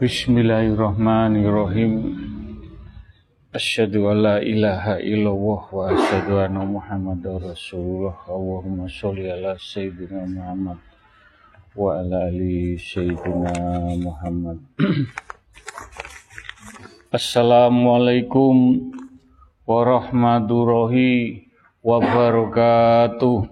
Bismillahirrahmanirrahim. 0.00 1.92
Asyhadu 3.52 4.08
an 4.08 4.16
la 4.24 4.40
ilaha 4.40 4.96
illallah 5.04 5.60
wa 5.68 5.92
asyhadu 5.92 6.40
anna 6.40 6.64
Muhammadar 6.64 7.44
Rasulullah. 7.44 8.16
Allahumma 8.24 8.88
sholli 8.88 9.28
ala 9.28 9.60
sayyidina 9.60 10.24
Muhammad 10.24 10.80
wa 11.76 12.00
ala 12.00 12.32
ali 12.32 12.80
sayyidina 12.80 13.52
Muhammad. 14.00 14.64
Assalamualaikum 17.10 18.86
warahmatullahi 19.66 21.42
wabarakatuh. 21.82 23.50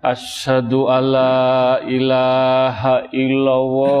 Asyhadu 0.00 0.88
alla 0.88 1.84
ilaha 1.84 3.12
illallah 3.12 3.92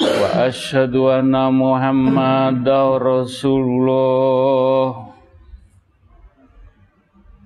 wa 0.00 0.28
asyhadu 0.48 1.12
anna 1.12 1.52
Muhammadar 1.52 3.04
Rasulullah. 3.04 5.12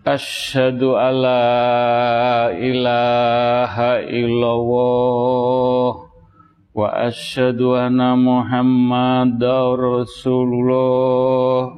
Asyhadu 0.07 0.95
alla 0.95 2.55
ilaha 2.55 4.07
illallah 4.07 6.08
wa 6.79 6.95
asyhadu 6.95 7.75
anna 7.75 8.15
Muhammadar 8.15 9.75
Rasulullah. 9.75 11.75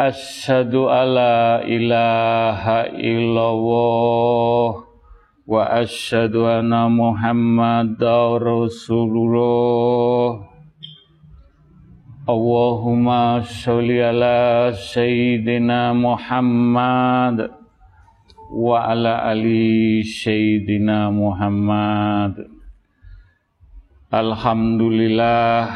Asyhadu 0.00 0.88
alla 0.88 1.60
ilaha 1.68 2.88
illallah 2.96 4.88
wa 5.44 5.60
asyhadu 5.76 6.48
anna 6.48 6.88
Muhammadar 6.88 8.40
Rasulullah. 8.40 10.40
Allahumma 12.24 13.44
sholli 13.44 14.00
ala 14.00 14.72
sayyidina 14.72 15.92
Muhammad 15.92 17.55
wa 18.50 18.86
ala 18.86 19.26
ali 19.26 20.02
sayyidina 20.06 21.10
Muhammad. 21.10 22.46
Alhamdulillah. 24.12 25.66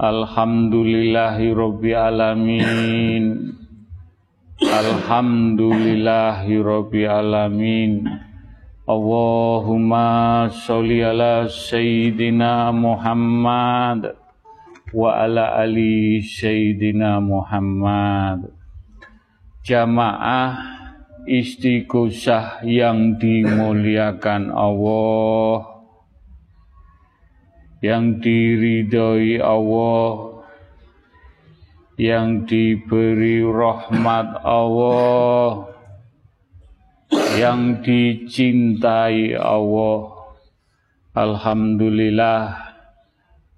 Alhamdulillahi 0.00 1.52
Rabbi 1.52 1.92
Alamin. 1.92 3.52
Alhamdulillahi 4.64 6.56
Rabbi 6.56 7.04
Alamin. 7.04 8.08
Allahumma 8.88 10.48
sholli 10.50 11.04
ala 11.04 11.46
Sayyidina 11.46 12.72
Muhammad. 12.74 14.16
Wa 14.90 15.20
ala 15.20 15.62
ali 15.62 16.24
Sayyidina 16.24 17.20
Muhammad. 17.22 18.50
Jamaah 19.62 20.79
istighosah 21.30 22.66
yang 22.66 23.22
dimuliakan 23.22 24.50
Allah 24.50 25.86
yang 27.78 28.18
diridhoi 28.18 29.38
Allah 29.38 30.30
yang 32.00 32.48
diberi 32.48 33.44
rahmat 33.44 34.40
Allah 34.40 35.68
yang 37.36 37.84
dicintai 37.84 39.36
Allah. 39.36 40.16
Alhamdulillah 41.12 42.56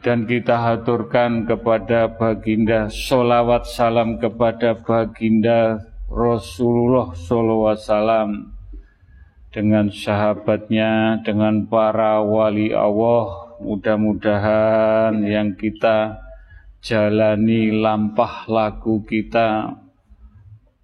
Dan 0.00 0.24
kita 0.24 0.56
haturkan 0.56 1.44
kepada 1.44 2.08
baginda 2.08 2.88
solawat 2.88 3.68
salam 3.68 4.16
kepada 4.16 4.80
baginda 4.80 5.76
Rasulullah 6.08 7.12
sallallahu 7.12 7.68
wasallam 7.68 8.28
dengan 9.52 9.92
sahabatnya 9.92 11.20
dengan 11.20 11.68
para 11.68 12.24
wali 12.24 12.72
Allah 12.72 13.49
Mudah-mudahan 13.60 15.20
yang 15.22 15.54
kita 15.54 16.16
jalani 16.80 17.70
lampah 17.70 18.48
laku 18.48 19.04
kita 19.04 19.76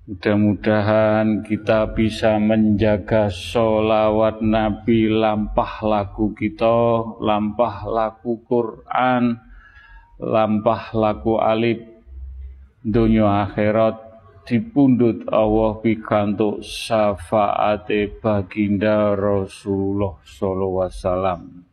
Mudah-mudahan 0.06 1.42
kita 1.42 1.90
bisa 1.90 2.38
menjaga 2.38 3.26
solawat 3.26 4.38
Nabi 4.38 5.10
lampah 5.10 5.82
laku 5.82 6.30
kita, 6.30 7.02
lampah 7.18 7.82
laku 7.90 8.38
Quran, 8.46 9.34
lampah 10.22 10.94
laku 10.94 11.42
alif, 11.42 11.82
dunia 12.86 13.50
akhirat 13.50 13.98
dipundut 14.46 15.26
Allah 15.26 15.82
pikantuk 15.82 16.62
syafaate 16.62 18.22
baginda 18.22 19.10
Rasulullah 19.18 20.22
sallallahu 20.22 20.86
alaihi 20.86 20.94
wasallam. 21.02 21.65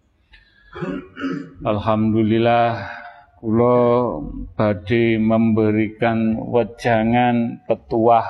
Alhamdulillah 1.62 2.90
kula 3.38 3.78
badhe 4.58 5.22
memberikan 5.22 6.34
wejangan 6.50 7.62
petuah. 7.70 8.26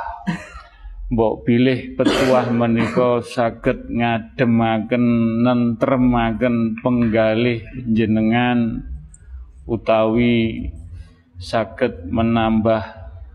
Mbok 1.08 1.48
pilih 1.48 1.96
petuah 1.96 2.52
menika 2.52 3.24
saged 3.24 3.88
ngademaken 3.88 5.06
nentremaken 5.40 6.84
penggalih 6.84 7.64
jenengan 7.88 8.92
utawi 9.64 10.68
saged 11.40 12.12
menambah 12.12 12.84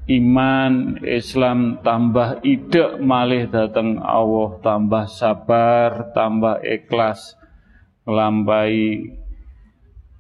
iman 0.05 1.01
Islam 1.01 1.81
tambah 1.81 2.45
ide 2.45 3.01
malih 3.01 3.49
dateng 3.49 4.05
Allah 4.05 4.61
tambah 4.61 5.09
sabar 5.09 6.13
tambah 6.13 6.61
ikhlas 6.61 7.39
nglampahi 8.09 9.05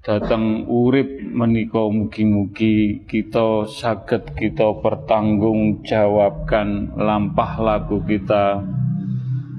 datang 0.05 0.69
urip 0.69 1.08
menika 1.25 1.88
mugi-mugi 1.88 3.08
kita 3.08 3.64
saged 3.64 4.37
kita 4.37 4.76
pertanggung 4.85 5.81
jawabkan 5.88 6.93
lampah 7.00 7.56
lagu 7.56 8.05
kita. 8.05 8.61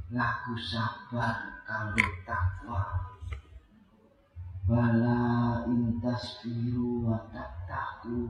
laku 0.10 0.58
sabar 0.58 1.62
karo 1.70 2.06
takwa. 2.26 2.82
Wala 4.68 5.64
intas 5.70 6.42
biru 6.44 7.08
wa 7.08 7.22
tattaku 7.30 8.26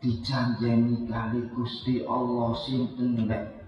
dijanjeni 0.00 1.04
kali 1.04 1.52
Gusti 1.52 2.06
Allah 2.06 2.54
sing 2.54 2.94
tenggek 2.94 3.66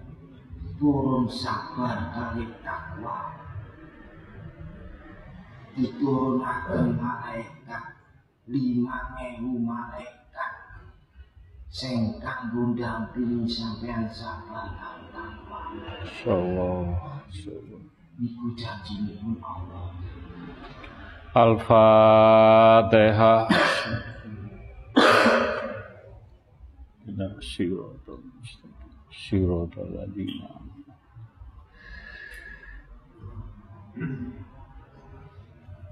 turun 0.79 1.27
sabar 1.27 2.15
kali 2.15 2.47
takwa. 2.63 3.35
Diturunaken 5.75 7.03
malaikat 7.03 7.94
lima 8.47 9.17
ewu 9.21 9.59
malaikat. 9.61 10.53
Sing 11.69 12.21
kanggo 12.23 12.73
ndampingi 12.73 13.49
sampean 13.51 14.07
sabar 14.09 14.69
tanpa 15.11 15.75
insyaallah. 15.75 16.95
Niku 18.15 18.55
janjinipun 18.55 19.43
Allah. 19.43 19.91
Al-Fatihah 21.35 21.85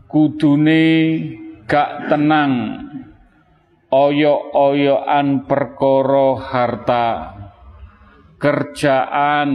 kudune 0.09 0.83
gak 1.73 2.13
tenang. 2.13 2.85
Oyok-oyokan 3.93 5.49
perkara 5.49 6.29
harta 6.37 7.09
kerjaan 8.41 9.49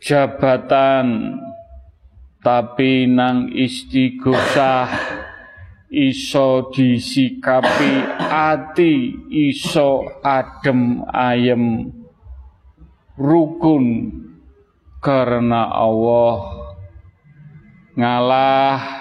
jabatan 0.00 1.36
tapi 2.40 3.04
nang 3.04 3.52
istighosah 3.52 4.88
iso 5.92 6.72
disikapi 6.72 7.92
ati 8.28 9.12
iso 9.28 10.20
adem 10.24 11.04
ayem. 11.12 11.92
Rukun 13.20 14.16
karena 15.04 15.68
Allah 15.68 16.40
ngalah 18.00 18.99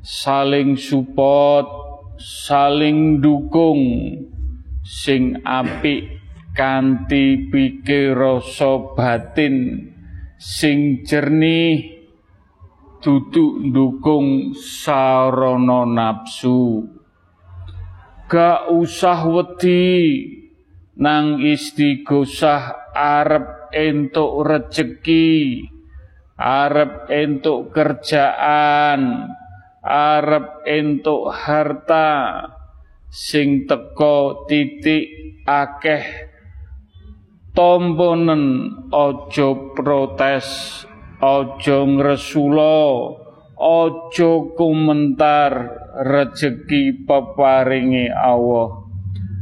saling 0.00 0.76
support, 0.76 1.68
saling 2.20 3.20
dukung. 3.20 3.82
Sing 4.80 5.38
apik 5.46 6.18
kanthi 6.56 7.46
pikir 7.52 8.16
rasa 8.16 8.96
batin. 8.96 9.86
Sing 10.40 11.04
jernih 11.04 12.00
duduk 13.04 13.60
dukung 13.70 14.56
sarana 14.56 15.84
nafsu. 15.84 16.88
Gak 18.30 18.72
usah 18.72 19.26
wedi 19.26 19.88
nang 21.00 21.40
istighosah 21.40 22.92
arep 22.94 23.72
entuk 23.72 24.44
rejeki 24.46 25.64
arep 26.36 27.08
entuk 27.10 27.72
kerjaan 27.72 29.32
arep 29.80 30.68
entuk 30.68 31.32
harta 31.32 32.44
sing 33.08 33.64
teko 33.64 34.44
titik 34.44 35.08
akeh 35.48 36.04
tomponen 37.56 38.70
ojo 38.92 39.72
protes 39.72 40.46
ojo 41.24 41.78
ngresula 41.96 42.76
ojo 43.60 44.30
komentar 44.56 45.52
rejeki 46.06 47.04
peparingi 47.04 48.08
Allah. 48.08 48.88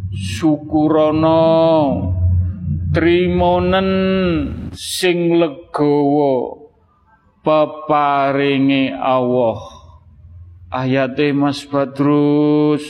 Syukurana 0.09 1.45
trimonen 2.91 3.91
sing 4.73 5.37
legawa 5.37 6.59
peparingi 7.45 8.91
Allah 8.91 9.78
ayate 10.73 11.33
Mas 11.33 11.65
Badrus. 11.65 12.85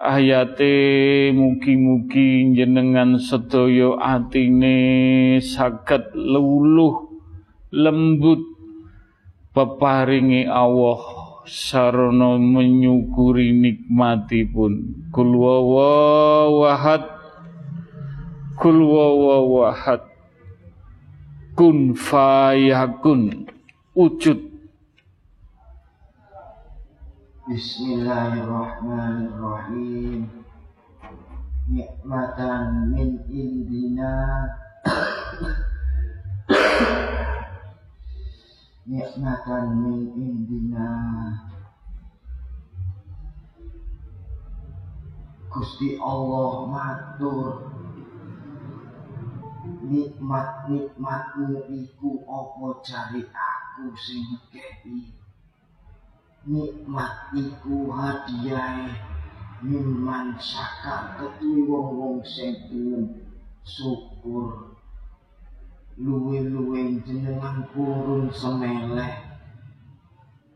Ayate 0.00 1.28
mugi-mugi 1.36 2.56
jenengan 2.56 3.20
sedaya 3.20 4.00
atine 4.00 5.36
saged 5.44 6.16
luluh 6.16 7.20
lembut 7.68 8.40
peparingi 9.52 10.48
Allah 10.48 11.04
sarana 11.44 12.40
menyukuri 12.40 13.52
nikmatipun. 13.52 15.04
Kul 15.12 15.30
wawahad 15.36 17.04
kul 18.56 18.80
wawahad 18.80 20.00
kun 21.52 21.92
fayakun. 21.92 23.52
Wujud 23.92 24.49
Bismillahirrahmanirrahim. 27.50 30.22
Nikmatan 31.66 32.94
min 32.94 33.18
indina. 33.26 34.46
Nikmatan 38.86 39.82
min 39.82 40.14
indina. 40.14 40.94
Gusti 45.50 45.98
Allah 45.98 46.70
matur 46.70 47.66
nikmat-nikmatmu 49.90 51.66
iku 51.66 52.10
apa 52.30 52.78
jari 52.86 53.26
aku 53.26 53.90
sing 53.98 54.38
ngekei 54.38 55.18
nikmat 56.48 57.32
iku 57.36 57.92
hadiah. 57.92 58.88
Miman 59.60 60.40
saka 60.40 61.20
ketui 61.20 61.68
wong-wong 61.68 62.24
sing 62.24 62.56
syukur. 63.60 64.72
Luwe-luwe 66.00 66.96
jenengan 67.04 67.68
purun 67.68 68.32
semeleh. 68.32 69.36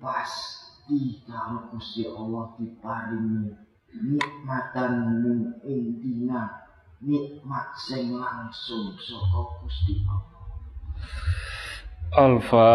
Pasti 0.00 1.20
kalau 1.28 1.68
Gusti 1.68 2.08
Allah 2.08 2.56
diparingi 2.56 3.52
nikmatan 3.92 5.20
min 5.20 5.52
indina 5.68 6.64
nikmat 7.04 7.76
sing 7.76 8.16
langsung 8.16 8.96
saka 8.96 9.40
Gusti 9.60 10.00
Allah. 10.08 10.48
Al-Fatihah 12.14 12.74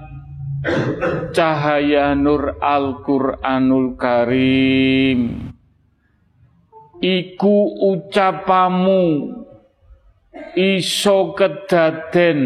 cahaya 1.33 2.13
nur 2.13 2.61
Al-Qur'anul 2.61 3.97
Karim. 3.97 5.19
Iku 7.01 7.57
ucapamu. 7.81 9.05
Iso 10.51 11.31
kedaden 11.35 12.39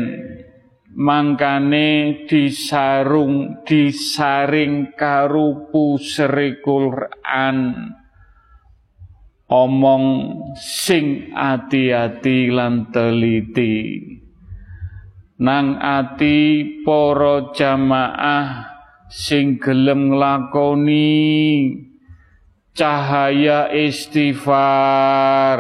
mangkane 0.94 2.24
disarung 2.30 3.62
disaring 3.66 4.94
karupu 4.94 5.98
seri 6.02 6.62
Quran. 6.62 7.58
Omong 9.46 10.06
sing 10.58 11.30
ati-ati 11.34 12.50
lan 12.50 12.90
teliti 12.90 14.25
nang 15.36 15.76
ati 15.76 16.80
para 16.88 17.52
jamaah 17.52 18.72
sing 19.12 19.60
gelem 19.60 20.16
nglakoni 20.16 21.76
cahaya 22.72 23.68
istighfar 23.72 25.60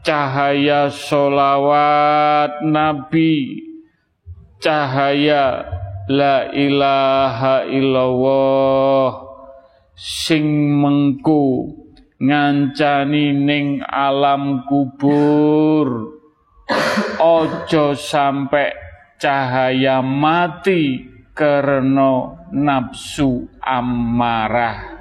cahaya 0.00 0.88
solawat 0.88 2.64
nabi 2.64 3.64
cahaya 4.64 5.64
la 6.08 6.48
ilaha 6.52 7.68
illallah 7.68 9.08
sing 9.92 10.72
mengku 10.80 11.76
ngancani 12.16 13.32
ning 13.36 13.84
alam 13.84 14.64
kubur 14.68 16.19
ojo 17.20 17.94
sampai 17.94 18.72
cahaya 19.20 20.00
mati 20.00 21.04
karena 21.36 22.40
nafsu 22.52 23.48
amarah. 23.60 24.96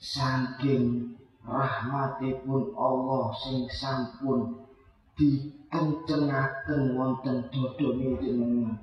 saking 0.00 1.12
rahmatipun 1.44 2.72
Allah 2.72 3.36
sing 3.36 3.68
sampun 3.68 4.64
dikencengaken 5.12 6.96
wonten 6.96 7.44
dodone 7.52 8.16
jenengan 8.16 8.80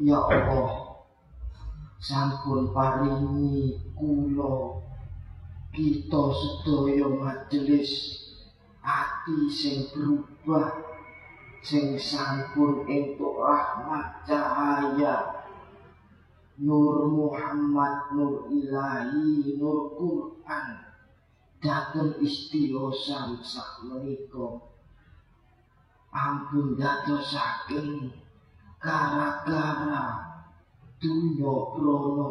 ya 0.00 0.16
Allah 0.24 0.96
sampun 2.00 2.72
paringi 2.72 3.76
kula 3.92 4.80
kita 5.76 6.24
sedaya 6.32 7.12
majelis 7.12 7.92
ati 8.80 9.52
sing 9.52 9.84
berubah 9.92 10.80
sing 11.60 12.00
sampun 12.00 12.88
entuk 12.88 13.36
rahmat 13.36 14.24
cahaya 14.24 15.41
Nur 16.60 17.08
Muhammad, 17.08 18.12
Nur 18.12 18.52
Ilahi, 18.52 19.56
Nur 19.56 19.96
Quran. 19.96 20.68
Dateng 21.62 22.18
istiosan 22.18 23.38
sak 23.38 23.86
menika 23.86 24.72
ampun 26.10 26.74
dadosaken 26.74 28.10
gara-gara 28.82 30.26
dunya 30.98 31.54
prana 31.70 32.30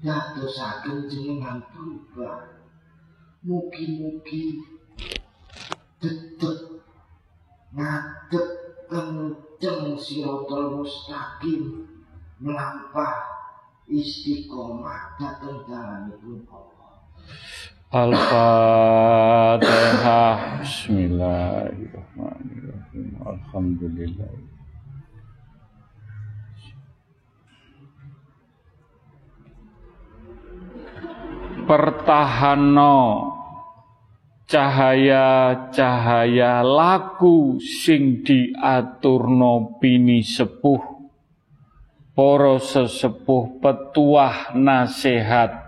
dadosaken 0.00 1.06
jenengan 1.12 1.60
berubah. 1.70 2.56
Mugi-mugi 3.44 4.64
tetep 6.00 6.80
ngadep 7.76 8.48
dateng 8.90 9.94
sirotol 9.94 10.82
mustaqim 10.82 11.91
melampah 12.42 13.22
istiqomah 13.86 15.14
dateng 15.14 15.62
dalanipun 15.70 16.42
Allah. 16.50 16.90
Al-Fatihah 17.92 20.64
Bismillahirrahmanirrahim. 20.66 23.06
Alhamdulillah. 23.22 24.32
Pertahano 31.62 33.30
cahaya-cahaya 34.50 36.66
laku 36.66 37.62
sing 37.62 38.26
diaturno 38.26 39.78
bini 39.78 40.26
sepuh 40.26 41.01
para 42.12 42.60
sesepuh 42.60 43.58
petuah 43.60 44.52
nasihat. 44.56 45.64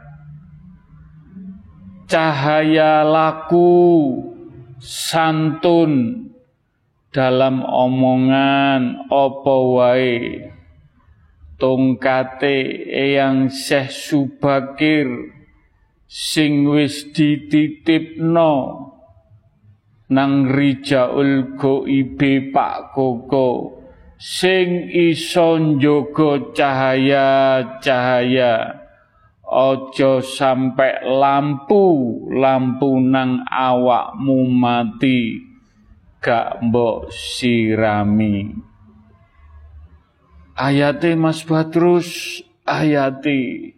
Cahaya 2.05 3.01
laku 3.01 3.73
santun 4.77 6.25
dalam 7.09 7.65
omongan 7.65 9.09
apa 9.09 9.57
wae? 9.73 10.19
Tongkate 11.57 12.85
eyang 12.93 13.49
Syekh 13.49 13.89
Subakir 13.89 15.09
sing 16.05 16.69
wis 16.69 17.09
dititipno 17.15 18.85
nang 20.13 20.47
Rijaul 20.47 21.57
Goibe 21.57 22.53
Pak 22.53 22.93
Koko 22.93 23.74
sing 24.19 24.91
iso 24.91 25.59
njogo 25.59 26.39
cahaya-cahaya 26.55 28.81
aja 29.45 30.25
sampai 30.25 31.05
lampu 31.07 31.85
lampu 32.35 32.99
nang 32.99 33.45
awakmu 33.47 34.51
mati 34.51 35.39
gak 36.19 36.59
mbok 36.65 37.13
sirami 37.13 38.51
ayate 40.59 41.15
Mas 41.19 41.45
Badrus 41.45 42.41
ayati 42.65 43.75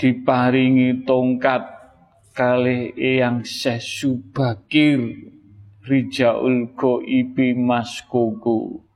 diparingi 0.00 1.06
tongkat 1.06 1.62
kali 2.32 2.96
yang 2.96 3.44
Syekh 3.44 3.84
Subakir 3.84 5.30
Rijaul 5.82 6.78
Goibi 6.78 7.58
Mas 7.58 8.06
Koko. 8.06 8.86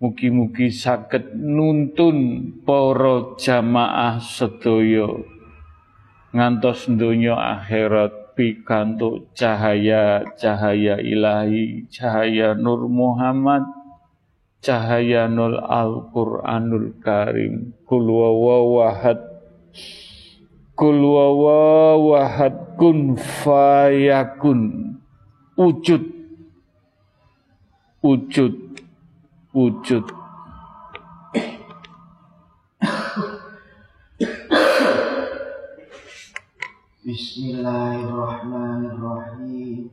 Mugi-mugi 0.00 0.72
saged 0.72 1.36
nuntun 1.36 2.48
para 2.64 3.36
jamaah 3.36 4.16
sedaya 4.16 5.12
ngantos 6.32 6.88
donya 6.88 7.36
akhirat 7.36 8.20
pikantuk 8.38 9.28
cahaya-cahaya 9.36 10.96
ilahi, 11.02 11.84
cahaya 11.90 12.56
Nur 12.56 12.88
Muhammad, 12.88 13.66
cahaya 14.64 15.28
Nur 15.28 15.60
Al-Qur'anul 15.60 16.96
Karim. 17.02 17.76
Kul 17.84 18.08
wawahad 18.08 19.20
Kul 20.72 21.04
wawahad 21.04 22.80
kun 22.80 23.20
fayakun. 23.20 24.96
Wujud. 25.60 26.04
Wujud 28.00 28.69
wujud. 29.54 30.04
Bismillahirrahmanirrahim. 37.02 39.90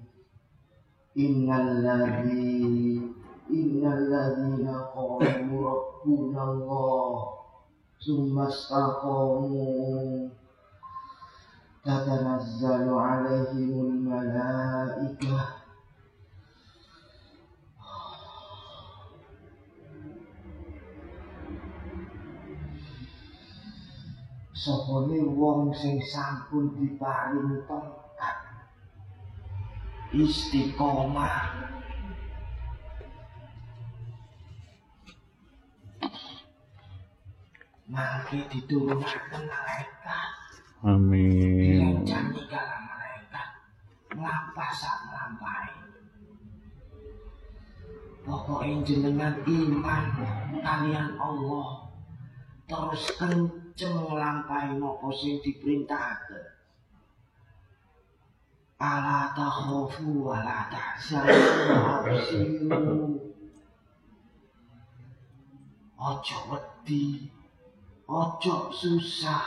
Innalladzi 1.17 3.01
Innalladzina 3.47 4.91
qalu 4.93 5.55
rabbuna 5.65 6.41
Allah 6.43 7.15
Summa 7.97 8.51
istaqamu. 8.51 10.29
Tatanazzalu 11.81 12.91
alaihimul 12.91 13.95
malaikah. 14.05 15.66
Sopone 24.57 25.21
wong 25.37 25.69
sing 25.69 26.01
sampun 26.01 26.73
diparing 26.73 27.61
tongkat. 27.69 28.37
Istiqomah. 30.17 31.69
Mangke 37.85 38.41
diturunkan 38.49 39.45
malaikat. 39.45 40.29
Amin. 40.81 42.05
Janji 42.05 42.45
kala 42.45 42.77
malaikat 42.85 43.49
Nglampah 44.13 44.71
sak 44.77 45.09
nglampahi 45.09 45.73
Pokoknya 48.21 48.85
jenengan 48.85 49.33
iman 49.41 50.05
kalian 50.61 51.17
Allah 51.17 51.89
Terus 52.69 53.03
kenceng 53.77 54.09
nglampahi 54.09 54.73
nopo 54.81 55.13
sing 55.13 55.37
diperintahkan 55.45 56.57
Ala 58.81 59.37
takhofu 59.37 60.25
wa 60.25 60.41
la 60.41 60.65
tahzanu 60.65 61.29
Ojo 65.97 66.37
wedi 66.49 67.29
Ojo 68.09 68.73
susah. 68.73 69.45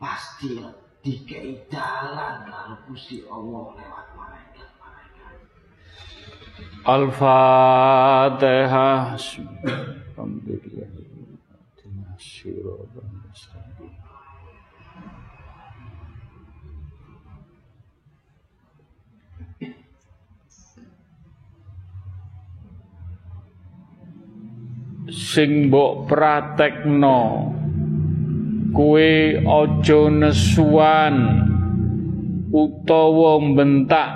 Pasti 0.00 0.56
dikei 1.04 1.68
dalan 1.68 2.48
karo 2.48 2.80
Gusti 2.88 3.28
Allah 3.28 3.76
lewat 3.76 4.06
malaikat-malaikat. 4.16 5.36
Al-Fatihah. 12.18 12.82
Alhamdulillah. 12.98 14.06
Sing 25.08 25.72
mbok 25.72 26.10
pratekno 26.10 27.54
kue 28.76 29.40
ojo 29.40 30.12
nesuan 30.12 31.16
utawa 32.52 33.40
bentak 33.56 34.12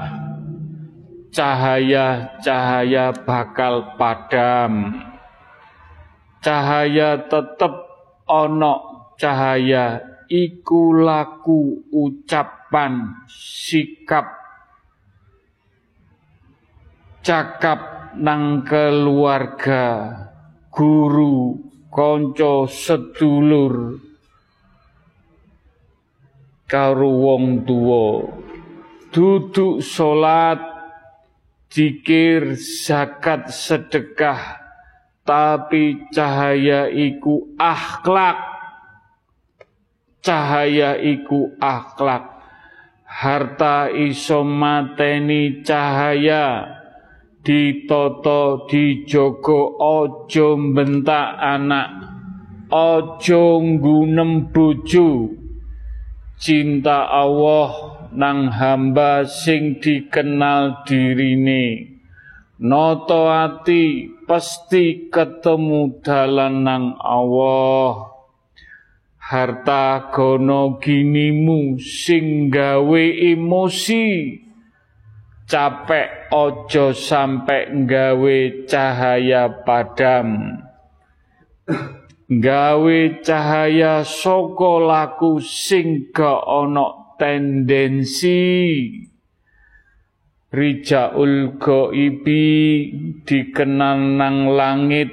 cahaya-cahaya 1.33 3.15
bakal 3.25 3.97
padam 3.97 5.01
cahaya 6.45 7.17
tetep 7.25 7.92
ono 8.29 8.75
cahaya 9.19 10.01
iku 10.29 10.97
laku 10.97 11.91
ucapan 11.91 13.27
sikap 13.29 14.27
cakap 17.23 18.13
nang 18.19 18.67
keluarga 18.67 20.11
guru 20.69 21.59
konco 21.93 22.65
sedulur 22.67 24.01
karo 26.73 27.11
wong 27.21 27.69
tuwa. 27.69 28.33
Duduk 29.13 29.85
salat 29.85 30.57
zikir 31.69 32.57
zakat 32.57 33.53
sedekah 33.53 34.62
tapi 35.33 36.13
cahaya 36.13 36.93
iku 36.93 37.57
akhlak. 37.57 38.37
Cahaya 40.21 41.01
iku 41.01 41.57
akhlak. 41.57 42.45
Harta 43.09 43.89
iso 43.89 44.45
mateni 44.45 45.65
cahaya. 45.65 46.69
Ditoto 47.41 48.69
dijogo 48.69 49.73
ojo 49.81 50.61
bentak 50.77 51.41
anak. 51.41 51.91
Ojo 52.69 53.57
nggunem 53.57 54.53
bojo. 54.53 55.33
Cinta 56.37 57.09
Allah 57.09 57.73
nang 58.13 58.53
hamba 58.53 59.25
sing 59.25 59.81
dikenal 59.81 60.85
dirine 60.85 61.92
noto 62.63 63.27
ati 63.27 64.07
pasti 64.23 65.11
ketemu 65.11 65.99
dalan 65.99 66.63
nang 66.63 66.85
Allah. 67.03 68.15
Harta 69.23 70.13
gono 70.15 70.79
ginimu 70.79 71.79
sing 71.83 72.47
gawe 72.47 73.05
emosi. 73.35 74.39
Capek 75.51 76.33
ojo 76.33 76.97
sampai 76.97 77.85
gawe 77.85 78.39
cahaya 78.71 79.51
padam. 79.67 80.59
Gawe 82.31 82.99
cahaya 83.21 84.01
soko 84.07 84.81
laku 84.81 85.43
sing 85.43 86.09
ga 86.15 86.41
tendensi 87.21 88.41
Rijaul 90.53 91.57
Goibi 91.57 92.45
dikenal 93.25 94.21
nang 94.21 94.53
langit. 94.53 95.09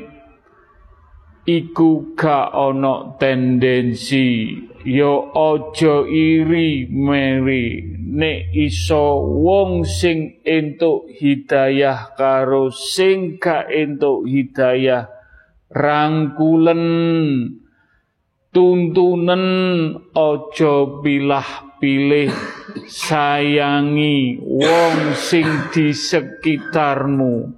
Iku 1.47 2.11
ga 2.13 2.51
ono 2.51 3.15
tendensi. 3.15 4.51
Yo 4.83 5.31
ojo 5.31 6.03
iri 6.07 6.91
meri 6.91 7.83
nek 7.99 8.51
iso 8.51 9.23
wong 9.43 9.87
sing 9.87 10.43
entuk 10.43 11.07
hidayah 11.07 12.15
karo 12.19 12.67
sing 12.71 13.39
ga 13.39 13.63
entuk 13.67 14.27
hidayah 14.27 15.07
rangkulen 15.71 16.83
tuntunen 18.49 19.45
ojo 20.15 21.03
pilah 21.05 21.68
pilih 21.79 22.29
sayangi 22.85 24.37
wong 24.43 25.15
sing 25.15 25.47
di 25.71 25.95
sekitarmu. 25.95 27.55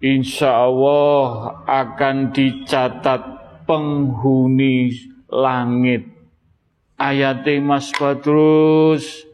Insya 0.00 0.64
Allah 0.64 1.58
akan 1.68 2.32
dicatat 2.32 3.22
penghuni 3.68 4.96
langit. 5.28 6.08
Ayate 6.98 7.60
Mas 7.60 7.92
Badrus 7.94 9.28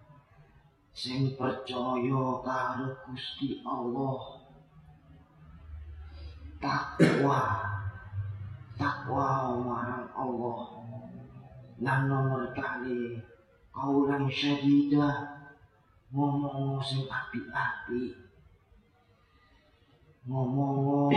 sing 0.96 1.36
percaya 1.36 2.24
karo 2.48 2.96
Gusti 3.12 3.60
Allah 3.68 4.40
takwa 6.64 7.73
takwa 8.78 9.58
marang 9.60 10.08
Allah. 10.16 10.62
Lan 11.84 12.00
nomor 12.08 12.54
kali 12.56 13.20
kaulan 13.74 14.30
syadida 14.30 15.10
ngomong 16.14 16.80
sing 16.80 17.06
api-api. 17.10 18.14
Ngomong 20.30 21.12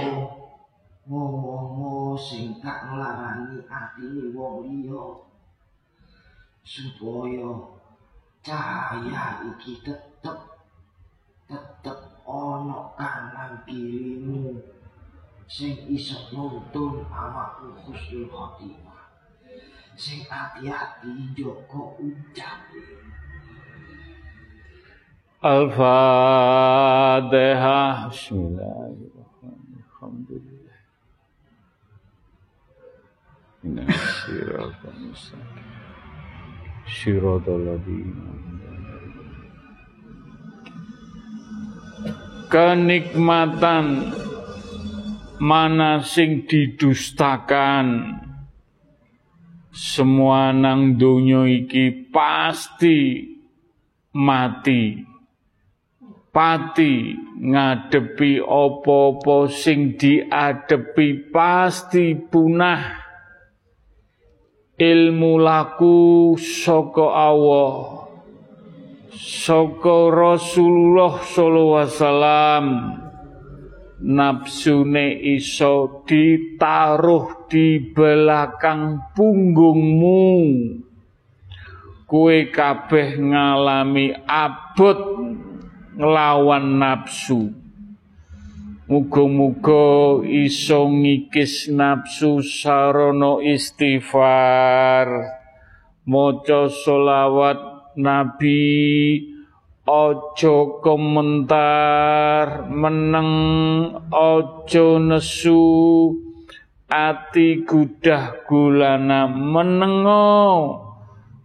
ngomong 1.06 2.18
sing 2.18 2.58
gak 2.58 2.90
nglarani 2.90 3.62
atine 3.68 4.34
wong 4.34 4.66
liya. 4.66 5.04
Supaya 6.66 7.50
cahaya 8.42 9.46
iki 9.54 9.78
tetep 9.86 10.38
tetep 11.46 11.98
ono 12.26 12.90
kanan 12.98 13.62
kirimu 13.62 14.58
sing 15.46 15.78
iso 15.86 16.18
nuntun 16.34 17.06
awakmu 17.06 17.78
khusnul 17.86 18.26
khotimah. 18.30 19.06
Sing 19.96 20.26
hati-hati 20.26 21.32
joko 21.32 21.96
ucap. 22.02 22.68
Al-Fatihah 25.46 27.30
Bismillahirrahmanirrahim. 28.10 30.74
Inna 33.66 33.82
siratal 33.90 34.94
mustaqim 35.06 35.66
Kenikmatan 42.46 43.86
mana 45.40 46.00
sing 46.02 46.44
didustakan? 46.48 48.16
Semua 49.76 50.56
nang 50.56 50.96
donya 50.96 51.44
iki 51.44 52.08
pasti 52.08 53.28
mati. 54.16 55.04
Pati 56.32 57.16
ngadepi 57.40 58.40
opo-opo 58.40 59.48
sing 59.48 59.96
diadepi 59.96 61.32
pasti 61.32 62.16
punah. 62.16 63.04
Ilmu 64.76 65.40
laku 65.40 66.36
saka 66.36 67.06
Allah 67.16 67.72
saka 69.16 70.12
Rasulullah 70.12 71.24
sallallahu 71.24 71.80
alaihi 71.80 71.96
wasallam 71.96 72.64
nafsune 74.00 75.16
iso 75.16 76.04
ditaruh 76.04 77.48
di 77.48 77.80
belakang 77.80 79.12
punggungmu. 79.16 80.32
Kue 82.06 82.54
kabeh 82.54 83.18
ngalami 83.18 84.14
abot 84.14 85.00
nglawan 85.98 86.78
nafsu. 86.78 87.50
Muga-muga 88.86 90.22
iso 90.22 90.86
ngikis 90.86 91.66
nafsu 91.74 92.38
sarana 92.38 93.42
istighfar. 93.42 95.34
Maca 96.06 96.70
selawat 96.70 97.58
nabi 97.98 98.62
ojo 99.86 100.82
komentar 100.82 102.66
meneng 102.66 103.30
ojo 104.10 104.98
nesu 104.98 105.62
ati 106.90 107.62
gudah 107.62 108.42
gulana 108.50 109.30
menengo 109.30 110.26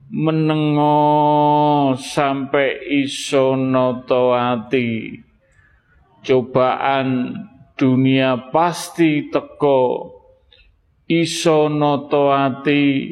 menengo 0.10 0.98
sampai 1.96 2.82
iso 3.06 3.56
noto 3.56 4.34
ati. 4.34 5.16
Cobaan 6.22 7.34
dunia 7.78 8.54
pasti 8.54 9.32
teko 9.34 10.14
iso 11.10 11.66
noto 11.70 12.30
ati 12.30 13.10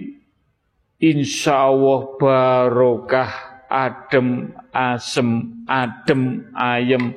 insyaallah 1.02 2.02
barokah 2.20 3.49
adem 3.70 4.52
asem 4.74 5.64
adem 5.70 6.50
ayem 6.58 7.14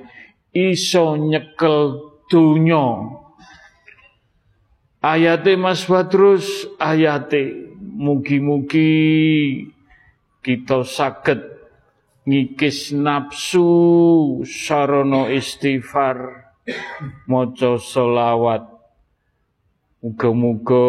iso 0.52 1.16
nyekel 1.16 2.12
dunya 2.28 3.08
ayate 5.02 5.58
Mas 5.58 5.84
Badrus 5.84 6.70
ayate. 6.78 7.74
Mugi-mugi 7.92 9.68
kita 10.40 10.86
saged 10.86 11.42
ngikis 12.24 12.94
nafsu 12.94 13.66
sarana 14.46 15.28
istighfar. 15.28 16.46
Maca 17.26 17.76
selawat. 17.76 18.70
Muga-muga 20.02 20.86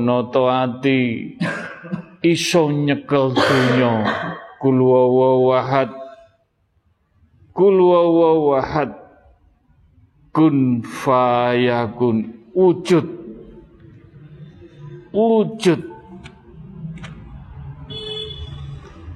nata 0.00 0.68
ati 0.68 1.36
iso 2.24 2.72
nyekel 2.72 3.32
donya 3.36 3.92
kul 4.58 4.82
wahad. 4.82 5.94
Kul 7.54 7.78
wahad. 7.78 8.90
Kun 10.34 10.82
fayakun. 10.82 12.34
Wujud. 12.54 13.06
Wujud. 15.14 15.82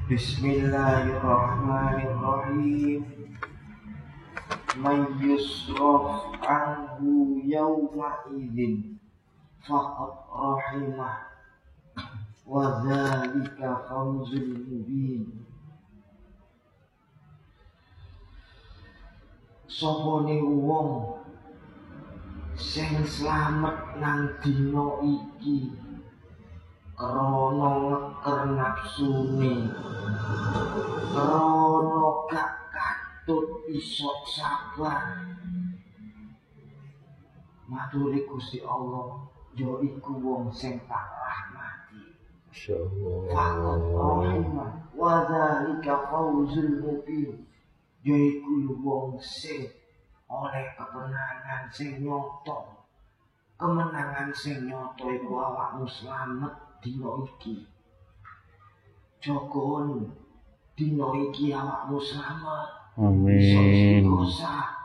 Bismillahirrahmanirrahim. 0.09 3.05
Man 4.73 5.05
anhu 6.49 7.37
yawma 7.45 8.25
idin 8.33 8.97
Faqad 9.63 10.17
rahimah 10.33 11.29
Dhalika 12.47 13.87
fawzul 13.87 14.51
mubin 14.67 15.47
Sopone 19.71 20.43
wong 20.43 21.23
Sing 22.59 23.01
selamat 23.07 23.97
nang 23.97 24.29
dino 24.45 25.01
iki? 25.01 25.73
Krana 26.93 27.71
ngeker 27.81 28.41
nafsune 28.55 29.73
krana 31.11 32.07
gak 32.29 32.51
katut 32.71 33.67
iso 33.73 34.13
sabar. 34.29 35.03
Maturi 37.67 38.23
Gusti 38.29 38.61
Allah 38.61 39.25
yo 39.57 39.81
iku 39.81 40.21
wong 40.21 40.53
sing 40.53 40.77
tak 40.85 41.09
insyaallah 42.53 43.81
wa 44.93 45.15
dzalika 45.25 46.13
fawzul 46.13 46.71
mubin 46.85 47.49
yo 48.05 48.13
iku 48.13 48.77
wong 48.85 49.17
sing 49.17 49.73
oleh 50.29 50.69
kemenangan 50.77 51.73
sing 51.73 52.05
nyoto 52.05 52.83
kemenangan 53.63 54.35
sing 54.35 54.67
nyoto 54.67 55.07
iku 55.07 55.39
awakmu 55.39 55.87
slamet 55.87 56.51
dina 56.83 57.15
iki. 57.23 57.63
Jokon 59.23 60.11
dina 60.75 61.07
iki 61.31 61.55
awakmu 61.55 62.03
slamet. 62.03 62.69
Amin. 62.99 64.03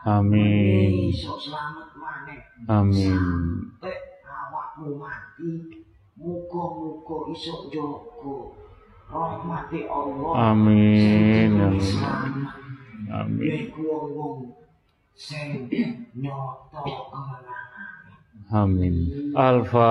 Amin. 0.06 1.10
Iso 1.10 1.42
slamet 1.42 1.90
maneh. 1.98 2.40
Amin. 2.70 3.18
Sampai 3.82 3.98
awakmu 4.30 5.02
mati, 5.02 5.77
muga-muga 6.18 7.16
iso 7.34 7.54
njogo 7.70 8.58
rahmati 9.12 9.80
Allah. 9.88 10.34
Amin. 10.52 11.54
Amin. 11.62 11.82
Amin. 13.08 13.72
Iku 13.72 13.82
wong 14.18 14.52
sing 15.16 15.70
nyoto 16.18 16.82
kemenangan. 16.84 18.20
Amin. 18.52 18.96
Al-Fatihah. 19.38 19.86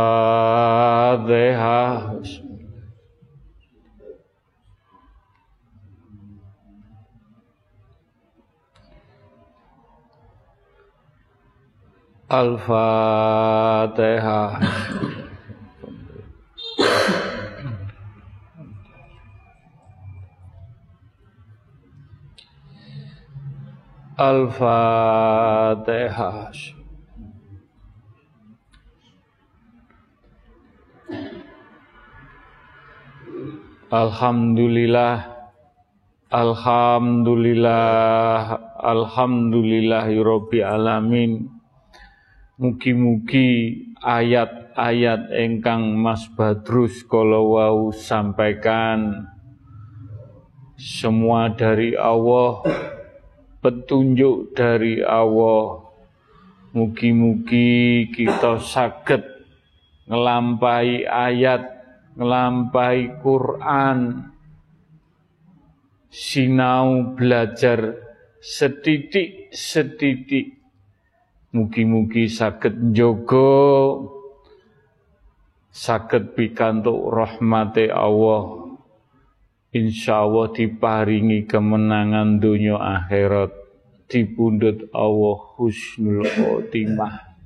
Al-Fatihah. 12.26 13.66
Al-Fatihah. 24.16 25.76
Alhamdulillah. 33.92 35.36
Alhamdulillah. 36.32 38.56
Alhamdulillahirabbil 38.80 40.64
alamin. 40.64 41.52
Mugi-mugi 42.56 43.84
ayat-ayat 44.76 45.32
engkang 45.32 45.96
Mas 45.96 46.28
Badrus 46.36 47.00
kala 47.08 47.40
wau 47.40 47.96
sampaikan 47.96 49.24
semua 50.76 51.48
dari 51.48 51.96
Allah 51.96 52.60
petunjuk 53.64 54.52
dari 54.52 55.00
Allah. 55.00 55.88
Mugi-mugi 56.76 58.12
kita 58.12 58.60
saged 58.60 59.24
ngelampahi 60.12 61.08
ayat 61.08 61.64
ngelampahi 62.20 63.16
Quran, 63.24 64.28
sinau 66.12 67.16
belajar 67.16 67.96
setitik-setitik. 68.44 70.52
Mugi-mugi 71.56 72.28
sakit 72.28 72.92
jogo, 72.92 73.56
sakit 75.76 76.32
pikantuk 76.32 77.12
rahmati 77.12 77.92
Allah. 77.92 78.72
Insya 79.76 80.24
Allah 80.24 80.48
diparingi 80.56 81.44
kemenangan 81.44 82.40
dunia 82.40 82.80
akhirat 82.80 83.52
dipundut 84.08 84.88
Allah 84.96 85.38
husnul 85.60 86.24
khotimah. 86.24 87.36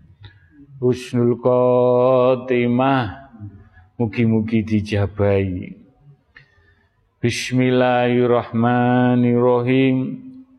Husnul 0.79 1.35
khotimah 1.43 3.21
Mugi-mugi 4.01 4.65
dijabai. 4.65 5.77
Bismillahirrahmanirrahim. 7.21 9.97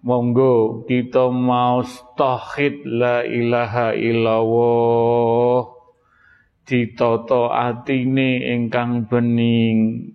Monggo 0.06 0.86
kita 0.86 1.34
mau 1.34 1.82
tauhid 2.14 2.86
la 2.86 3.26
ilaha 3.26 3.98
illallah. 3.98 5.81
Ditata 6.72 7.52
atine 7.52 8.48
ingkang 8.48 9.12
bening. 9.12 10.08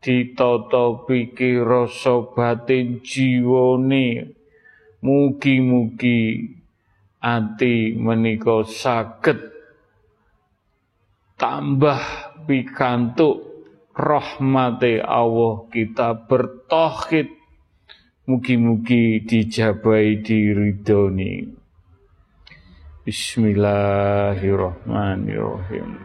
Ditata 0.00 1.04
pikir 1.04 1.68
rasa 1.68 2.32
batin 2.32 3.04
jiwane. 3.04 4.32
Mugi-mugi 5.04 6.48
ati 7.20 7.92
menika 8.00 8.64
saged 8.64 9.52
tambah 11.42 11.98
pikantuk 12.46 13.42
rahmati 13.94 15.02
Allah 15.02 15.66
kita 15.74 16.26
bertauhid 16.30 17.28
mugi-mugi 18.30 19.26
dijabai 19.26 20.22
diridoni 20.22 21.61
Bismillahirrahmanirrahim. 23.02 25.98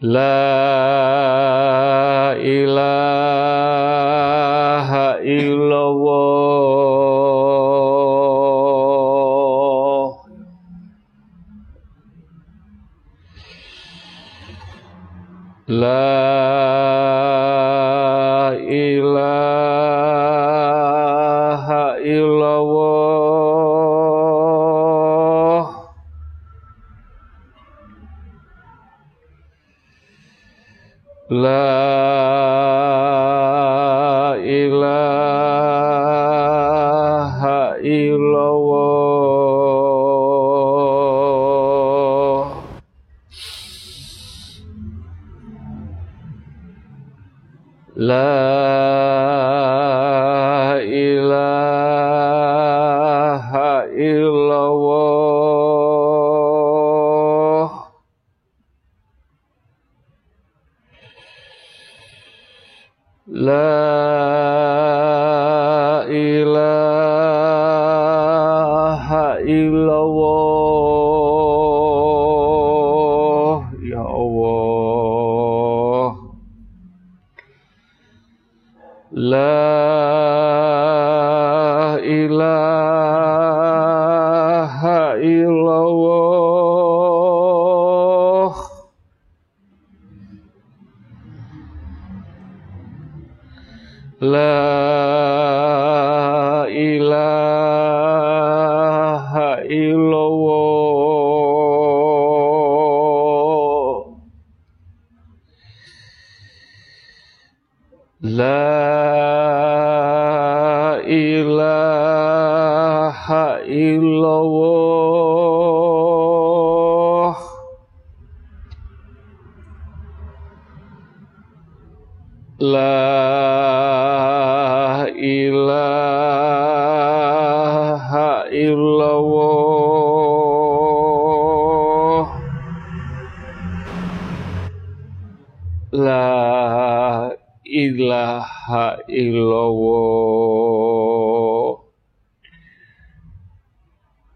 La 0.00 0.32
ilaha 2.40 2.80
illallah. 5.20 6.48
La 15.68 16.67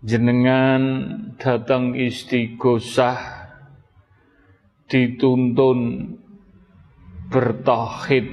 Jenengan 0.03 0.83
datang 1.39 1.95
istighosah 1.95 3.23
dituntun 4.91 5.79
bertauhid 7.31 8.27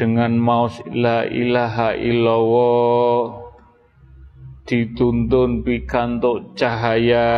dengan 0.00 0.40
maus 0.40 0.80
la 0.88 1.28
ilaha 1.28 1.92
illallah 1.92 3.36
dituntun 4.64 5.60
pikantuk 5.60 6.56
cahaya 6.56 7.28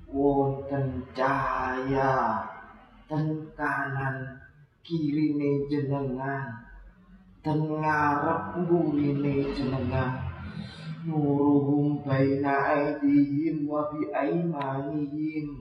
Wonten 0.08 1.04
cahaya 1.12 2.42
ten 3.04 3.50
kanan 3.52 4.40
kirine 4.80 5.68
jenengan 5.68 6.64
ten 7.44 7.60
ngarep 7.60 8.64
jenengan. 9.52 10.32
Nuruhum 11.04 12.00
baina 12.00 12.72
aidihim 12.72 13.68
wa 13.68 13.92
bi 13.92 14.08
aimanihim 14.08 15.60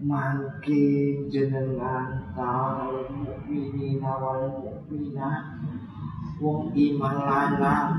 mangke 0.00 0.82
jenengan 1.28 2.32
tarul 2.32 3.04
mukminina 3.12 4.16
wal 4.16 4.48
mukminat 4.64 5.60
wong 6.40 6.72
iman 6.72 7.16
lanang 7.20 7.92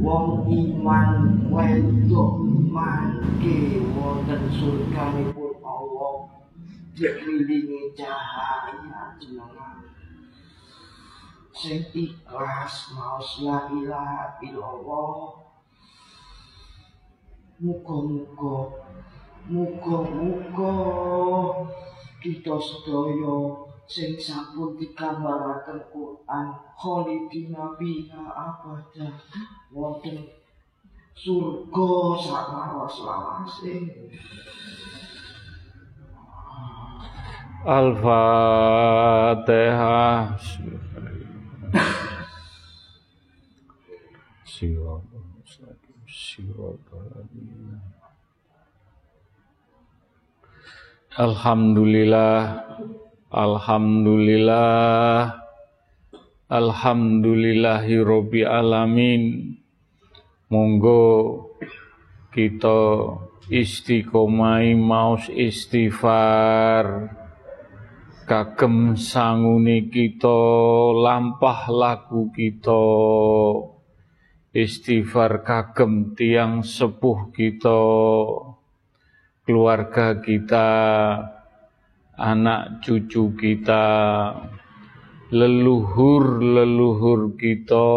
wong 0.00 0.48
iman 0.48 1.08
wedok 1.52 2.40
mangke 2.72 3.78
wonten 3.92 4.42
surganipun 4.56 5.52
Allah. 5.60 6.32
Dikelilingi 6.94 7.90
cahaya 7.98 9.18
jenengan. 9.18 9.82
Sing 11.50 11.82
ikhlas 11.90 12.94
maos 12.94 13.42
la 13.42 13.66
ilaha 13.70 14.38
illallah. 14.42 15.42
Muga-muga 17.58 18.83
muga-muga 19.48 20.72
kita 22.24 22.56
sedaya 22.56 23.36
sing 23.84 24.16
sampun 24.16 24.80
digambaraken 24.80 25.80
Quran. 25.92 26.46
Khalidina 26.74 27.76
fiha 27.76 28.24
abada 28.32 29.12
wonten 29.68 30.24
surga 31.12 31.88
saklawas-lawase 32.18 33.76
Al-Fatihah. 37.64 38.36
Siratal 44.44 45.24
mustaqim. 45.32 45.96
Siratal 46.04 47.24
Alhamdulillah 51.14 52.66
Alhamdulillah 53.30 55.30
Alhamdulillahi 56.50 58.02
Alamin. 58.42 59.54
Monggo 60.50 61.06
kita 62.34 63.14
istiqomai 63.46 64.74
maus 64.74 65.30
istighfar. 65.30 67.14
Kagem 68.26 68.98
sanguni 68.98 69.86
kita 69.86 70.40
lampah 70.98 71.70
lagu 71.70 72.34
kita. 72.34 72.90
Istighfar 74.50 75.46
kagem 75.46 76.18
tiang 76.18 76.66
sepuh 76.66 77.30
kita 77.30 77.82
keluarga 79.44 80.24
kita 80.24 80.68
anak 82.16 82.80
cucu 82.80 83.36
kita, 83.36 83.84
leluhur-leluhur 85.28 87.36
kita, 87.36 87.88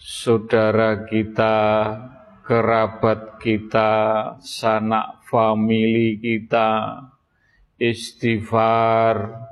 saudara 0.00 1.04
kita, 1.04 1.56
kerabat 2.46 3.42
kita, 3.42 3.90
sanak 4.40 5.20
famili 5.28 6.16
kita, 6.16 6.96
istighfar, 7.76 9.51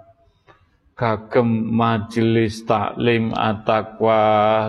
kagem 1.00 1.72
majelis 1.72 2.60
taklim 2.68 3.32
atakwa 3.32 4.68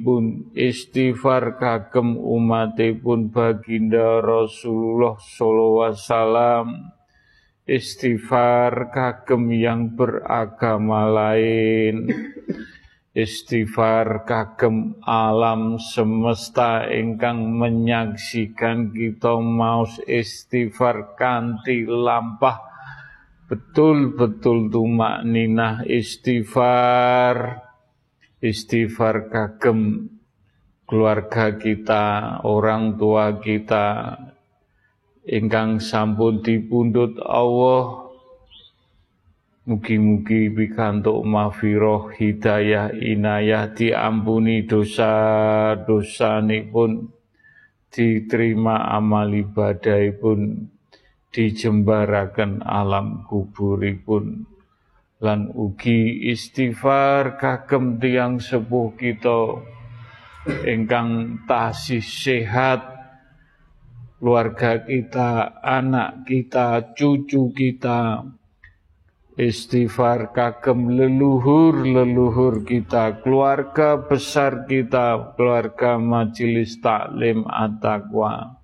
pun 0.00 0.48
istighfar 0.56 1.60
kagem 1.60 2.16
umatipun 2.16 3.28
baginda 3.28 4.24
Rasulullah 4.24 5.20
sallallahu 5.20 5.84
alaihi 5.84 6.00
wasallam. 6.00 6.66
Istighfar 7.68 8.92
kagem 8.96 9.52
yang 9.52 9.92
beragama 9.92 11.04
lain. 11.12 12.08
Istighfar 13.12 14.24
kagem 14.24 14.96
alam 15.04 15.76
semesta 15.76 16.88
ingkang 16.88 17.44
menyaksikan 17.60 18.88
kita 18.88 19.36
maus 19.36 20.00
istighfar 20.08 21.12
kanthi 21.16 21.84
lampah 21.84 22.73
betul-betul 23.48 24.72
tumak 24.72 25.24
ninah 25.24 25.84
istighfar. 25.84 27.60
Istighfar 28.44 29.32
kagem 29.32 30.10
keluarga 30.84 31.56
kita 31.56 32.38
orang 32.44 33.00
tua 33.00 33.40
kita. 33.40 34.18
Ingkang 35.24 35.80
sampun 35.80 36.44
dipundhut 36.44 37.16
Allah. 37.24 38.04
Mugi-mugi 39.64 40.52
pikantuk 40.52 41.24
mafiroh 41.24 42.12
hidayah 42.12 42.92
inayah 42.92 43.72
diampuni 43.72 44.68
dosa-dosa 44.68 46.44
pun 46.68 47.08
diterima 47.88 48.92
amal 48.92 49.32
ibadah 49.32 50.04
pun 50.20 50.68
dijembarakan 51.34 52.62
alam 52.62 53.26
kuburipun 53.26 54.46
lan 55.18 55.50
ugi 55.50 56.30
istighfar 56.30 57.34
kagem 57.42 57.98
tiang 57.98 58.38
sepuh 58.38 58.94
kita 58.94 59.58
ingkang 60.62 61.42
tasih 61.50 62.04
sehat 62.04 62.94
keluarga 64.24 64.80
kita, 64.80 65.60
anak 65.60 66.24
kita, 66.24 66.96
cucu 66.96 67.52
kita, 67.52 68.24
istighfar 69.36 70.32
kagem 70.32 70.96
leluhur-leluhur 70.96 72.64
kita, 72.64 73.20
keluarga 73.20 74.00
besar 74.00 74.64
kita, 74.64 75.36
keluarga 75.36 76.00
majelis 76.00 76.80
taklim 76.80 77.44
at-taqwa. 77.44 78.63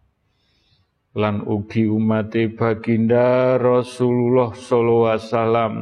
Lan 1.10 1.42
ugi 1.42 1.90
umat 1.90 2.30
baginda 2.54 3.58
Rasulullah 3.58 4.54
sallallahu 4.54 5.10
alaihi 5.10 5.26
wasallam 5.26 5.74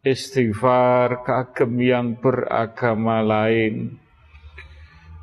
istighfar 0.00 1.20
kagem 1.20 1.76
yang 1.84 2.16
beragama 2.16 3.20
lain 3.20 4.00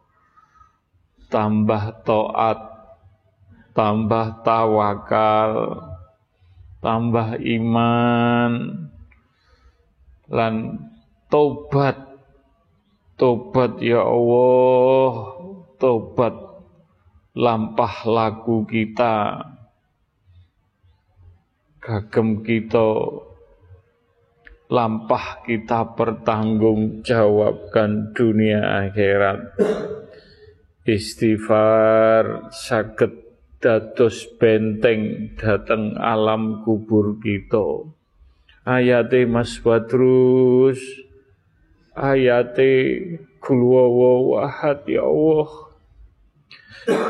Tambah 1.33 1.85
taat 2.07 2.61
tambah 3.77 4.41
tawakal 4.41 5.53
tambah 6.81 7.37
iman 7.37 8.53
lan 10.33 10.55
tobat 11.29 11.99
tobat 13.21 13.77
ya 13.85 14.01
Allah 14.01 15.13
tobat 15.77 16.35
lampah 17.37 17.95
laku 18.09 18.65
kita 18.65 19.45
kagem 21.87 22.43
kita 22.43 22.99
lampah 24.67 25.47
kita 25.47 25.95
bertanggung 25.95 27.07
jawabkan 27.07 28.11
dunia 28.11 28.91
akhirat 28.91 29.55
istighfar 30.83 32.51
sakit 32.51 33.27
dados 33.63 34.27
benteng 34.39 35.35
dateng 35.39 35.95
alam 35.99 36.63
kubur 36.67 37.23
kita. 37.23 37.91
Ayate 38.67 39.31
Mas 39.31 39.63
Badrus, 39.63 40.83
ayate 41.95 42.99
kulwawa 43.39 44.13
wahad 44.27 44.83
ya 44.91 45.07
Allah. 45.07 45.51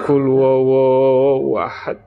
Kulwawa 0.05 0.89
wahad. 1.41 2.01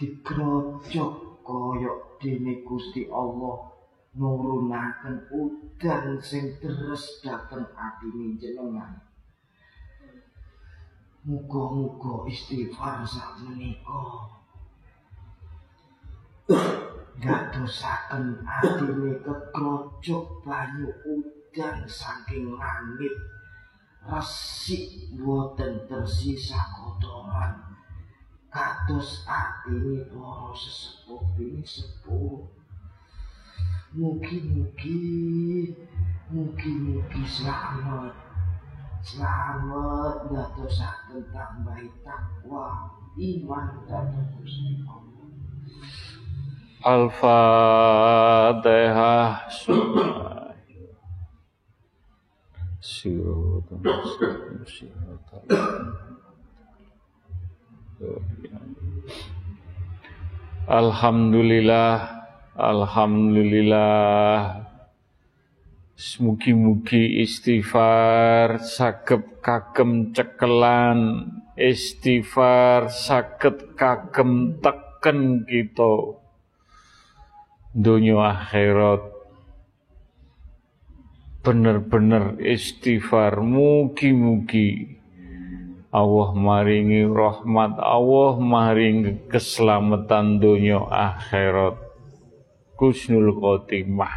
dikrojok 0.00 1.44
koyok 1.44 2.24
dene 2.24 2.64
Gusti 2.64 3.04
Allah 3.12 3.75
nurunaken 4.16 5.28
udan 5.28 6.16
sing 6.24 6.56
deres 6.56 7.20
dateng 7.20 7.68
atine 7.76 8.40
jenengan. 8.40 8.96
Muga-muga 11.26 12.24
istighfar 12.30 13.04
sak 13.04 13.44
menika 13.44 14.32
Gadosaken 17.16 18.46
atine 18.46 19.20
kekrocok 19.24 20.24
banyu 20.44 20.88
udan 21.04 21.84
saking 21.84 22.56
langit. 22.56 23.16
Resik 24.06 25.10
boten 25.18 25.82
tersisa 25.90 26.62
kotoran 26.78 27.66
kados 28.56 29.28
atine 29.28 30.08
para 30.08 30.48
sesepuh 30.56 31.20
ini 31.36 31.60
sepuh 31.60 32.55
mugi-mugi 33.96 35.72
mugi-mugi 36.28 37.22
selamat. 37.24 38.12
Selamat 39.00 40.28
gadosaken 40.28 41.24
tambahi 41.32 41.88
takwa 42.04 42.92
iman 43.16 43.68
dan 43.88 44.12
Gusti 44.36 44.84
Allah. 44.84 45.24
Al-Fatihah. 46.84 47.88
Alhamdulillah 60.66 62.15
Alhamdulillah. 62.56 64.64
Mugi-mugi 66.16 67.20
istighfar 67.20 68.64
sagep 68.64 69.44
kagem 69.44 70.16
cekelan. 70.16 71.28
Istighfar 71.52 72.88
saged 72.88 73.76
kagem 73.76 74.56
teken 74.64 75.44
kita 75.44 76.16
dunia 77.76 78.32
akhirat. 78.32 79.04
Bener-bener 81.44 82.40
istighfar. 82.40 83.44
Mugi-mugi 83.44 84.96
Allah 85.92 86.32
maringi 86.32 87.04
rahmat. 87.04 87.76
Allah 87.76 88.40
maringi 88.40 89.28
keselamatan 89.28 90.40
dunia 90.40 90.80
akhirat 90.88 91.85
kusnul 92.76 93.32
khotimah. 93.32 94.12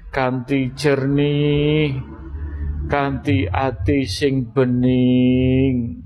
Kanti 0.09 0.73
jernih 0.73 1.93
kanti 2.89 3.45
ati 3.45 4.09
sing 4.09 4.49
bening. 4.49 6.01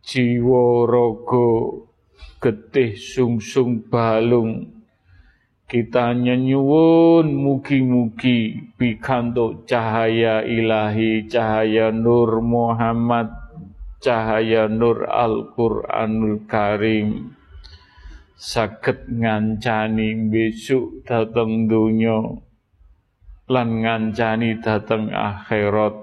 Jiwa 0.00 0.88
raga 0.88 1.89
getih 2.40 2.96
sungsung 2.96 3.84
balung 3.86 4.80
kita 5.70 6.18
nyenyuwun 6.18 7.30
mugi-mugi 7.30 8.74
pikantuk 8.74 9.70
cahaya 9.70 10.42
ilahi, 10.42 11.30
cahaya 11.30 11.94
nur 11.94 12.42
Muhammad, 12.42 13.30
cahaya 14.02 14.66
nur 14.66 15.06
Al-Qur'anul 15.06 16.42
Karim. 16.50 17.38
Saged 18.34 19.14
ngancani 19.14 20.26
besok 20.26 21.06
dateng 21.06 21.70
dunya 21.70 22.18
lan 23.46 23.68
ngancani 23.86 24.58
dateng 24.58 25.14
akhirat, 25.14 25.94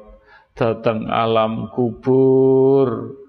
dateng 0.56 1.12
alam 1.12 1.68
kubur. 1.76 3.20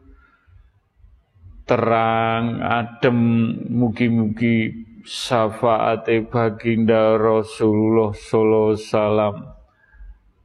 Terang 1.68 2.64
adem 2.64 3.20
mugi-mugi 3.68 4.72
syafaate 5.04 6.24
baginda 6.24 7.20
Rasulullah 7.20 8.16
sallallahu 8.16 8.72
alaihi 8.72 8.88
wasallam 8.88 9.36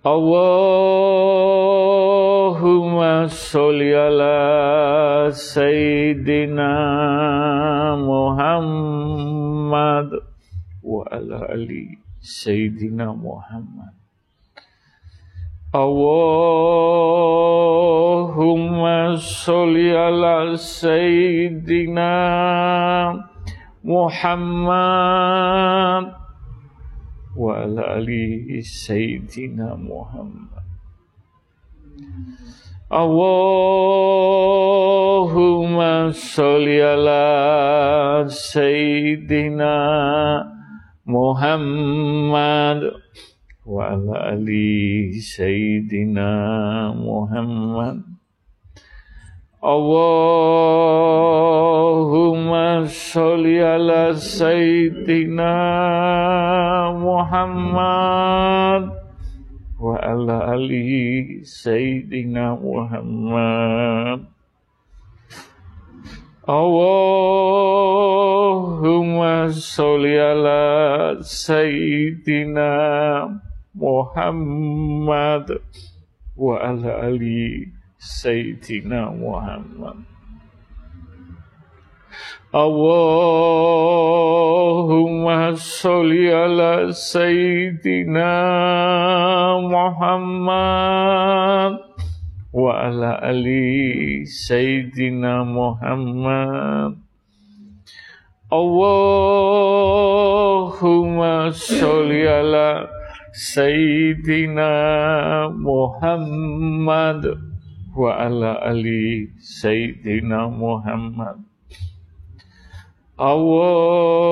Allahumma 0.02 0.50
sholli 3.30 3.94
ala 3.94 5.30
sayyidina 5.30 6.74
Muhammad 8.02 10.10
wa 10.82 11.06
ala 11.14 11.54
ali 11.54 12.02
sayyidina 12.18 13.14
Muhammad 13.14 13.94
Allahumma 15.70 16.02
sholli 19.22 19.94
ala 19.94 20.58
sayyidina 20.58 22.10
Muhammad 23.88 24.76
wa 27.40 27.64
ala 27.64 28.04
ali 28.04 28.60
sayyidina 28.60 29.80
Muhammad 29.80 30.68
Allahumma 32.92 34.12
sholli 36.12 36.84
ala 36.84 38.28
sayyidina 38.28 39.72
Muhammad 41.08 42.92
wa 43.64 43.88
ala 43.96 44.36
ali 44.36 45.16
sayyidina 45.16 46.92
Muhammad 46.92 48.17
Allahumma 49.68 50.88
sholli 52.88 53.60
ala 53.60 54.16
sayyidina 54.16 55.52
Muhammad 56.96 58.96
wa 59.76 60.00
ala 60.00 60.56
ali 60.56 61.44
sayyidina 61.44 62.56
Muhammad. 62.64 64.24
Allahumma 66.48 67.12
sholli 69.52 70.16
ala 70.16 71.20
sayyidina 71.20 72.72
Muhammad 73.76 75.60
wa 76.40 76.56
ala 76.56 77.12
ali 77.12 77.76
Muhammad 79.18 80.06
Allahumma 82.54 82.78
sholli 85.58 86.30
ala 86.30 86.94
Sayyidina 86.94 88.30
Muhammad 89.66 90.94
wa 92.54 92.72
ala 92.86 93.20
ali 93.26 94.26
Sayyidina 94.30 95.42
Muhammad 95.44 97.02
Allahumma 98.54 99.10
sholli 101.50 102.30
ala 102.30 102.88
Sayyidina 103.34 104.70
Muhammad 105.52 107.47
wa 107.98 108.14
ala 108.14 108.62
ali 108.62 109.34
Sayyidina 109.42 110.54
Muhammad. 110.54 111.42
Allahumma 113.18 114.30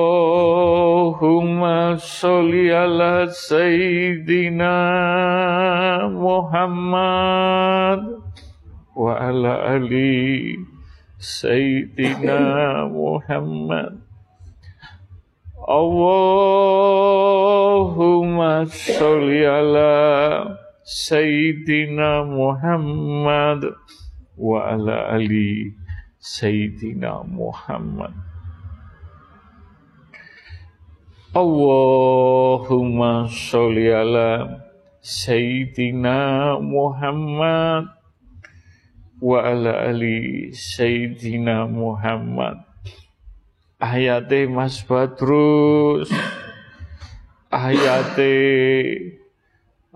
sholli 1.98 2.70
ala 2.70 3.26
Sayyidina 3.26 4.70
Muhammad 6.14 8.06
wa 8.94 9.18
ala 9.18 9.74
ali 9.74 10.54
Sayyidina 11.18 12.86
Muhammad. 12.86 13.98
Allahumma 15.66 16.30
sholli 18.70 19.42
ala 19.42 20.54
Wa 24.38 24.70
ala 24.70 25.18
ali 25.18 25.74
Sayyidina 26.22 27.26
Muhammad. 27.26 28.14
Allahumma 31.34 33.26
sholli 33.26 33.90
ala 33.90 34.62
Sayyidina 35.02 36.62
Muhammad 36.62 37.90
wa 39.18 39.42
ala 39.42 39.90
ali 39.90 40.54
Sayyidina 40.54 41.66
Muhammad. 41.66 42.62
Ayate 43.82 44.46
Mas 44.46 44.86
Badrus. 44.86 46.14
Ayate 47.50 49.15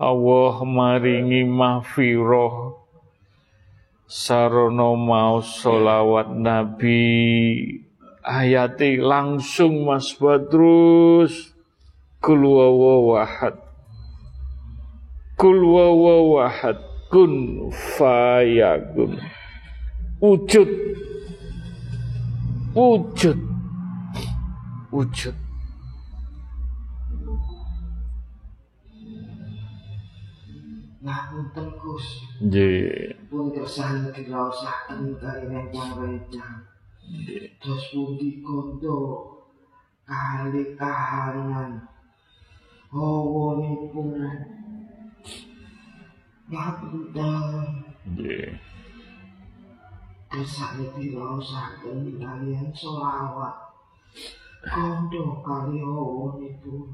Allah 0.01 0.65
maringi 0.65 1.45
mahfirah 1.45 2.73
sarana 4.09 4.97
mau 4.97 5.45
solawat 5.45 6.33
Nabi. 6.33 7.05
Ayati 8.25 8.97
langsung 8.97 9.85
Mas 9.85 10.17
Badrus. 10.17 11.53
Kul 12.17 12.41
wahad. 12.49 13.61
Kul 15.37 15.69
kun 17.13 17.33
fayakun. 17.69 19.21
Wujud. 20.17 20.69
Wujud. 22.73 23.39
Wujud 24.89 25.40
ngapunten 31.01 31.67
Gus. 31.81 32.07
Nggih. 32.37 33.17
Pun 33.25 33.49
kersane 33.49 34.13
diraosaken 34.13 35.17
kali 35.17 35.45
rencang-rencang. 35.49 36.61
Terus 37.57 37.83
pundi 37.89 38.39
kondo 38.45 38.99
kali 40.05 40.77
kahanan. 40.77 41.89
Hawanipun. 42.93 44.13
Ngapunten. 46.53 47.65
Nggih. 48.13 48.49
Kersane 50.29 50.85
diraosaken 50.95 52.21
kalian 52.21 52.69
selawat. 52.69 53.57
Kondo 54.61 55.41
kali 55.41 55.81
hawanipun. 55.81 56.93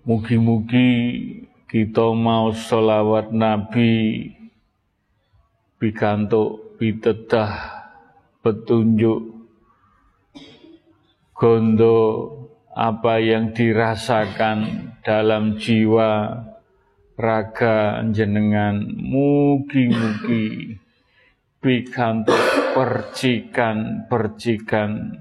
Mugi-mugi 0.00 0.88
kita 1.68 2.16
mau 2.16 2.56
sholawat 2.56 3.36
Nabi 3.36 4.32
pikantuk 5.76 6.80
pitedah 6.80 7.84
petunjuk 8.40 9.44
gondo 11.36 12.32
apa 12.72 13.20
yang 13.20 13.52
dirasakan 13.52 14.88
dalam 15.04 15.60
jiwa 15.60 16.32
raga 17.20 18.00
jenengan. 18.08 18.80
Mugi-mugi 18.96 20.80
pikantuk 21.60 22.40
percikan-percikan 22.72 25.12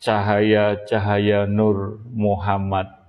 cahaya-cahaya 0.00 1.44
Nur 1.44 2.00
Muhammad 2.16 2.99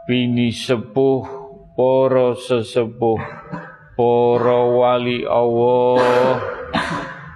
bini 0.10 0.50
sepuh 0.50 1.22
para 1.78 2.34
sesepuh 2.34 3.22
para 3.94 4.60
wali 4.74 5.30
Allah 5.30 6.42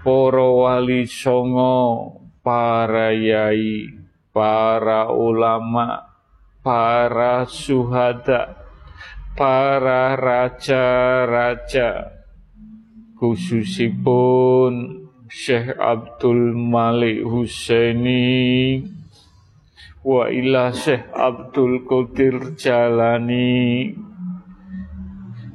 para 0.01 0.45
wali 0.49 1.05
songo 1.05 2.25
para 2.41 3.13
yai 3.13 3.85
para 4.33 5.13
ulama 5.13 6.09
para 6.65 7.45
suhada 7.45 8.62
para 9.33 10.13
raja-raja 10.17 12.13
khususipun 13.17 15.03
Syekh 15.29 15.73
Abdul 15.77 16.53
Malik 16.53 17.25
Husaini. 17.25 18.85
Wa 20.05 20.29
ila 20.29 20.69
Syekh 20.75 21.09
Abdul 21.09 21.89
Qadir 21.89 22.53
Jalani. 22.53 23.93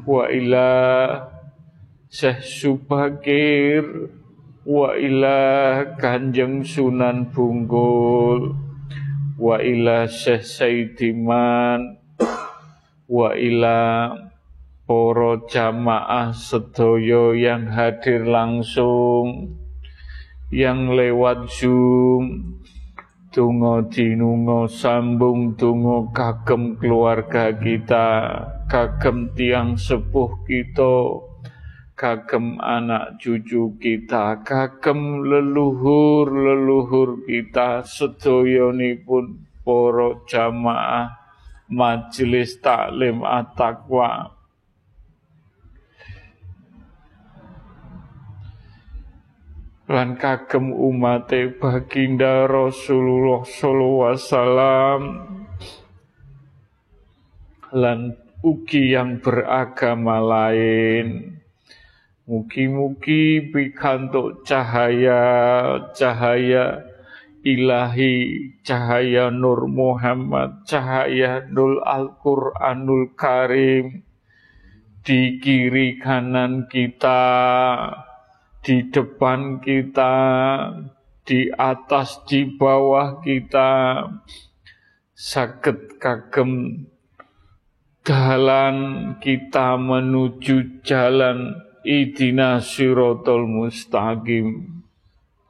Wa 0.02 0.26
ila 0.26 0.70
Syekh 2.10 2.42
Subakir. 2.42 3.84
Wa 4.66 4.98
ila 4.98 5.38
Kanjeng 5.96 6.66
Sunan 6.66 7.30
Bungkul 7.32 8.68
wa 9.38 9.62
ila 9.62 10.10
Syekh 10.10 10.42
Saidiman 10.42 11.94
wa 13.08 13.32
ila 13.32 14.12
para 14.84 15.32
jamaah 15.48 16.36
sedoyo 16.36 17.32
yang 17.32 17.72
hadir 17.72 18.28
langsung, 18.28 19.56
yang 20.52 20.92
lewat 20.92 21.48
Zoom, 21.48 22.56
tungo 23.32 23.88
dinungo 23.88 24.68
sambung 24.68 25.56
tungo 25.56 26.12
kagem 26.12 26.76
keluarga 26.76 27.52
kita, 27.52 28.08
kagem 28.68 29.32
tiang 29.32 29.76
sepuh 29.76 30.44
kita, 30.44 31.24
kagem 31.96 32.60
anak 32.60 33.20
cucu 33.20 33.76
kita, 33.76 34.40
kagem 34.44 35.24
leluhur-leluhur 35.24 37.24
kita 37.24 37.84
pun 39.04 39.24
poro 39.64 40.24
jamaah 40.24 41.17
majelis 41.68 42.56
taklim 42.64 43.20
at-taqwa. 43.22 44.34
Lan 49.88 50.20
kagem 50.20 50.68
umate 50.68 51.48
baginda 51.56 52.44
Rasulullah 52.44 53.40
sallallahu 53.40 54.04
alaihi 54.04 54.20
wasallam. 54.28 55.00
Lan 57.72 58.00
ugi 58.44 58.92
yang 58.92 59.20
beragama 59.24 60.20
lain. 60.20 61.40
Mugi-mugi 62.28 63.48
pikantuk 63.48 64.44
cahaya 64.44 65.24
cahaya 65.96 66.87
ilahi 67.44 68.54
cahaya 68.62 69.30
Nur 69.30 69.66
Muhammad 69.66 70.64
cahaya 70.64 71.44
Nur 71.50 71.82
Al-Quranul 71.82 73.14
Karim. 73.18 74.04
Di 75.02 75.40
kiri 75.40 75.96
kanan 75.96 76.68
kita 76.68 77.24
di 78.60 78.92
depan 78.92 79.56
kita, 79.64 80.14
di 81.24 81.48
atas, 81.48 82.20
di 82.28 82.44
bawah 82.44 83.24
kita, 83.24 84.04
sakit 85.16 85.96
kagem 85.98 86.84
jalan 88.06 88.76
kita 89.20 89.76
menuju 89.76 90.80
jalan 90.80 91.58
idina 91.84 92.62
sirotol 92.62 93.44
mustaqim 93.44 94.77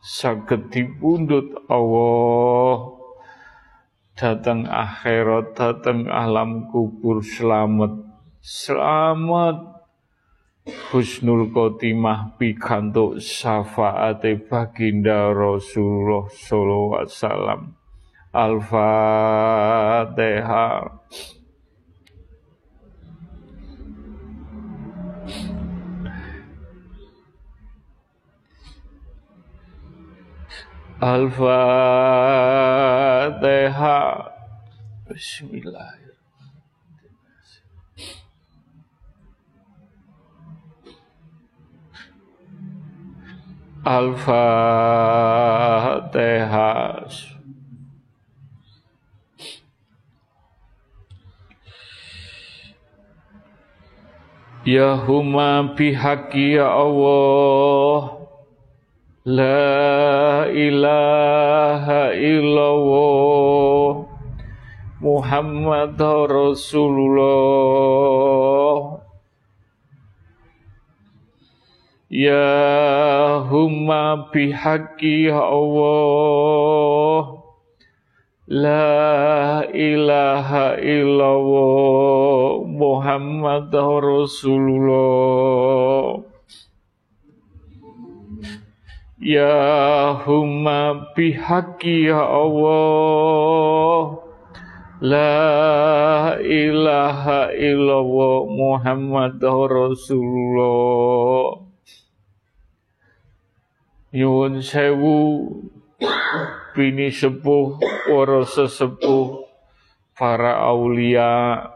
sakit 0.08 0.72
dipundut 0.72 1.52
Allah 1.68 2.96
datang 4.16 4.64
akhirat 4.64 5.52
datang 5.52 6.08
alam 6.08 6.72
kubur 6.72 7.20
selamat 7.20 8.08
selamat 8.40 9.78
husnul 10.88 11.52
khotimah 11.52 12.40
pikantuk 12.40 13.20
syafaate 13.20 14.40
baginda 14.48 15.28
Rasulullah 15.32 16.28
sallallahu 16.28 16.96
alaihi 16.96 17.12
wasallam. 17.12 17.76
Al-Fatihah. 18.28 18.80
Al-Fatihah. 30.98 31.38
Bismillah. 35.06 35.94
Al-Fatihah. 43.86 44.58
Ya 54.66 54.98
huma 54.98 55.78
bihaqi 55.78 56.58
ya 56.58 56.66
Allah 56.66 58.17
La 59.28 60.48
ilaha 60.48 62.16
illallah 62.16 64.08
Muhammad 65.04 66.00
Rasulullah 66.32 67.44
Ya 72.08 73.44
humma 73.52 74.32
bihaqi 74.32 75.28
ya 75.28 75.44
Allah 75.44 77.36
La 78.48 79.68
ilaha 79.76 80.80
illallah 80.80 82.64
Muhammad 82.64 83.76
Rasulullah 83.76 85.28
Ya 89.28 90.16
humma 90.24 91.12
bihaqi 91.12 92.08
ya 92.08 92.24
Allah. 92.24 94.24
La 95.04 96.40
ilaha 96.40 97.52
illallah 97.52 98.48
Muhammad 98.48 99.36
Rasulullah. 99.44 101.60
Nyuwun 104.16 104.64
sewu 104.64 105.44
bini 106.72 107.12
sepuh 107.12 107.76
para 108.08 108.48
sesepuh 108.48 109.44
para 110.16 110.56
aulia 110.56 111.68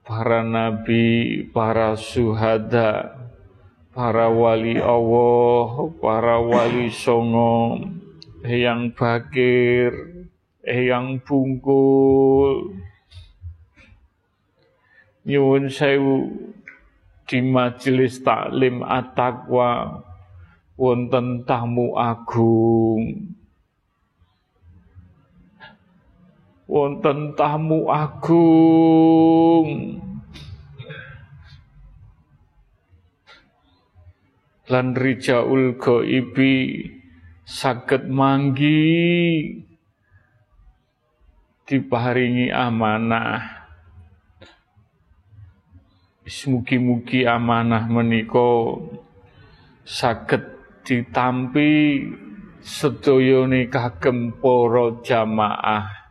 para 0.00 0.40
nabi 0.40 1.44
para 1.52 1.92
suhada 2.00 3.21
para 3.92 4.32
wali 4.32 4.80
Allah 4.80 5.92
para 6.00 6.40
wali 6.40 6.88
songo 6.88 7.76
yang 8.40 8.88
bakir 8.96 9.92
yang 10.64 11.20
bungkul. 11.20 12.72
Nyuwun 15.22 15.70
sewu 15.70 16.34
di 17.28 17.38
majelis 17.44 18.18
taklim 18.24 18.82
at-taqwa 18.82 20.02
wonten 20.74 21.46
tamu 21.46 21.94
agung. 21.94 23.30
Wonten 26.66 27.36
tamu 27.36 27.92
agung 27.92 29.68
lan 34.72 34.96
rijaul 34.96 35.76
ghaibi 35.76 36.88
saged 37.44 38.08
manggi. 38.08 39.60
Diparingi 41.68 42.48
amanah. 42.48 43.60
Mugi-mugi 46.24 47.28
amanah 47.28 47.84
menika 47.92 48.80
saged 49.84 50.42
ditampi 50.80 52.02
sedayane 52.64 53.68
kagem 53.68 54.40
para 54.40 55.02
jamaah 55.04 56.01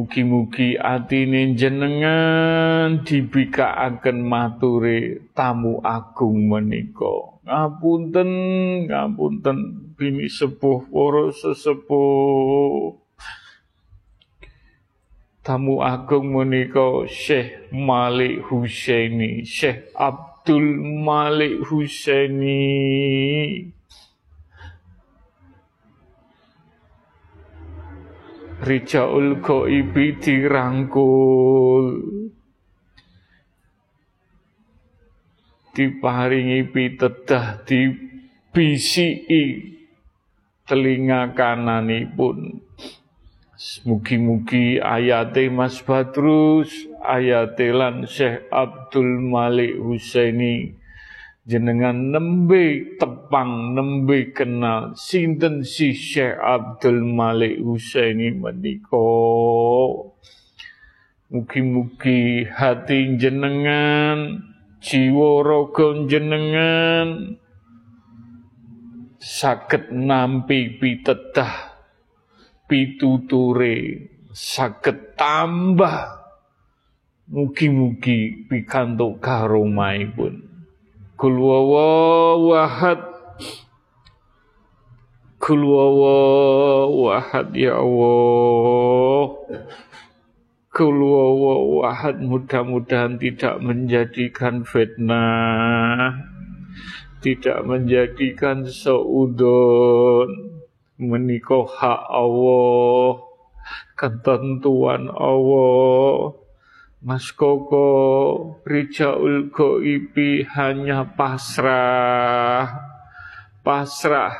Mugi-mugi 0.00 0.80
atine 0.80 1.52
jenengan 1.52 3.04
dibikaaken 3.04 4.24
mature 4.24 5.28
tamu 5.36 5.76
agung 5.84 6.48
menika. 6.48 7.36
Ngapunten, 7.44 8.30
ngapunten 8.88 9.56
bini 10.00 10.24
sepuh 10.24 10.88
para 10.88 11.28
sesepuh. 11.36 12.96
Tamu 15.44 15.84
agung 15.84 16.32
menika 16.32 17.04
Syekh 17.04 17.68
Malik 17.68 18.40
Husaini, 18.48 19.44
Syekh 19.44 19.92
Abdul 19.92 20.80
Malik 20.80 21.60
Husaini. 21.68 22.56
Rijaul 28.60 29.40
Ghaibi 29.40 30.20
dirangkul. 30.20 31.86
Diparingi 35.72 36.68
pitedah 36.68 37.64
dibisiki 37.64 39.44
telinga 40.68 41.32
kananipun. 41.32 42.60
Mugi-mugi 43.84 44.80
ayate 44.80 45.48
Mas 45.52 45.80
Badrus 45.84 46.72
ayate 47.04 47.72
lan 47.76 48.08
Syekh 48.08 48.48
Abdul 48.48 49.20
Malik 49.20 49.76
Husaini 49.76 50.79
jenengan 51.48 52.12
nembe 52.12 52.96
tepang 53.00 53.72
nembe 53.72 54.32
kenal. 54.32 54.92
Sinten 54.96 55.64
si 55.64 55.96
Syekh 55.96 56.36
Abdul 56.36 57.04
Malik 57.04 57.60
Husaini 57.60 58.34
menika? 58.34 59.08
Mugi-mugi 61.30 62.42
hati 62.50 63.14
jenengan 63.14 64.42
jiwa 64.82 65.46
raga 65.46 65.88
jenengan 66.10 67.38
saged 69.22 69.94
nampi 69.94 70.74
pitedah 70.82 71.78
pituture 72.66 74.10
saged 74.34 75.14
tambah. 75.14 76.18
Mugi-mugi 77.30 78.50
pikantuk 78.50 79.22
karomahipun 79.22 80.49
Kul 81.20 81.36
wawahad 81.36 82.96
Kul 85.36 85.68
wawahad 85.68 87.52
ya 87.52 87.76
Allah. 87.76 89.36
Kul 90.72 90.96
wawahad 90.96 92.24
mudah-mudahan 92.24 93.20
tidak 93.20 93.60
menjadikan 93.60 94.64
fitnah. 94.64 96.24
Tidak 97.20 97.68
menjadikan 97.68 98.64
seudon. 98.64 100.56
Menikah 100.96 101.68
hak 101.68 102.00
Allah. 102.08 103.20
Ketentuan 103.92 105.12
Allah 105.12 106.39
Mas 107.00 107.32
Koko 107.32 108.60
Rijaul 108.68 109.48
Goibi 109.48 110.44
hanya 110.52 111.08
pasrah. 111.16 112.68
Pasrah. 113.64 114.36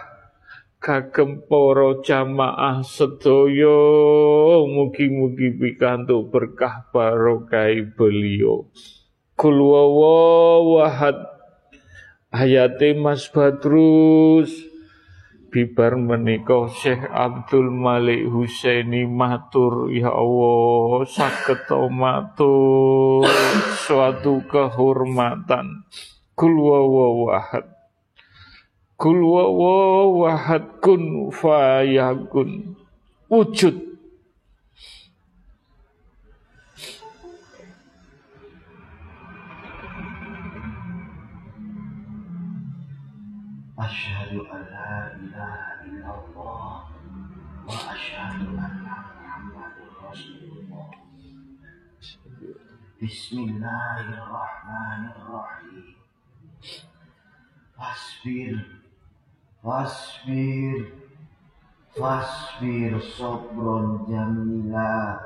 Kagem 0.81 1.45
para 1.45 2.05
jamaah 2.05 2.85
sedoyo 2.85 3.77
mugi-mugi 4.65 5.57
pikantuk 5.57 6.33
berkah 6.33 6.89
barokah 6.89 7.69
beliau. 7.97 8.69
Kul 9.37 9.61
wahad 9.61 11.17
ayate 12.33 12.97
Mas 12.97 13.29
Badrus 13.29 14.70
bibar 15.51 15.99
menika 15.99 16.71
Syekh 16.71 17.05
Abdul 17.11 17.75
Malik 17.75 18.31
Husaini 18.31 19.05
matur. 19.05 19.91
Ya 19.91 20.15
Allah 20.15 21.05
saged 21.11 21.67
matur. 21.91 23.27
Suatu 23.83 24.47
kehormatan. 24.47 25.85
Kul 26.39 26.55
wawahad 26.57 27.81
kul 29.01 29.25
wawahad 29.25 30.77
kun 30.85 31.33
fayakun. 31.33 32.77
Wujud. 33.33 33.89
Asyhadu 43.81 44.45
an 44.53 44.60
Bismillahirrahmanirrahim. 53.01 55.97
Wasbir, 57.73 58.61
wasbir, 59.65 61.01
wasbir 61.97 63.01
sobron 63.01 64.05
jamila. 64.05 65.17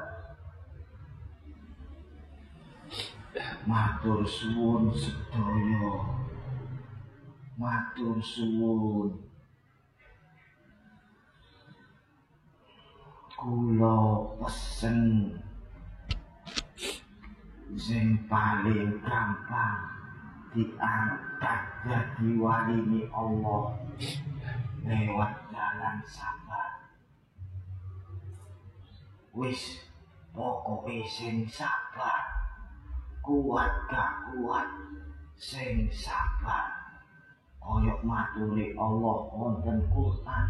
Matur 3.66 4.22
suwun 4.22 4.95
sedoyo. 4.95 6.14
Matur 7.59 8.22
suwun. 8.22 9.18
Kula 13.35 13.99
pesen 14.39 15.43
sing 17.75 18.14
paling 18.31 19.03
gampang 19.03 19.81
diangkat 20.55 21.61
jadi 21.83 22.29
wali 22.39 23.07
Allah. 23.11 23.75
Lewat 24.85 25.33
jalan 25.49 25.99
sabar. 26.07 26.70
Wis 29.35 29.83
pokoknya 30.31 31.03
sing 31.11 31.49
sabar. 31.51 32.22
Kuat 33.25 33.72
gak 33.89 34.12
kuat 34.31 34.68
sing 35.41 35.89
sabar. 35.91 36.70
Koyok 37.64 38.05
maturi 38.05 38.77
Allah 38.77 39.18
wonten 39.33 39.81
Quran 39.89 40.47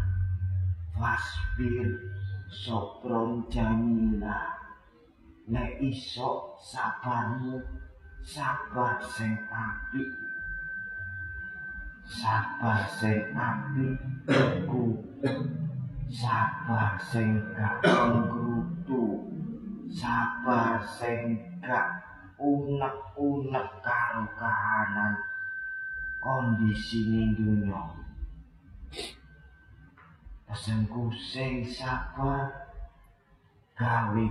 fasbir 0.99 1.87
sopron 2.51 3.47
jamila 3.47 4.64
nek 5.47 5.77
iso 5.81 6.57
sabarmu 6.57 7.61
sabar 8.25 8.97
sing 9.05 9.37
apik. 9.49 10.09
Sabar 12.05 12.85
sing 12.97 13.21
apik 13.33 13.97
ku 14.65 15.05
sabar 16.09 16.97
sing 16.97 17.41
gak 17.53 17.85
ngrutu. 17.85 19.29
Sabar 19.93 20.81
sing 20.81 21.37
gak 21.61 22.01
unek-unek 22.41 23.69
karo 23.85 24.25
kahanan. 24.37 25.13
Kondisi 26.17 27.05
ning 27.05 27.37
dunya 27.37 28.05
pesanku 30.55 31.11
sing 31.11 31.67
sabar 31.67 32.64
gawe 33.75 34.23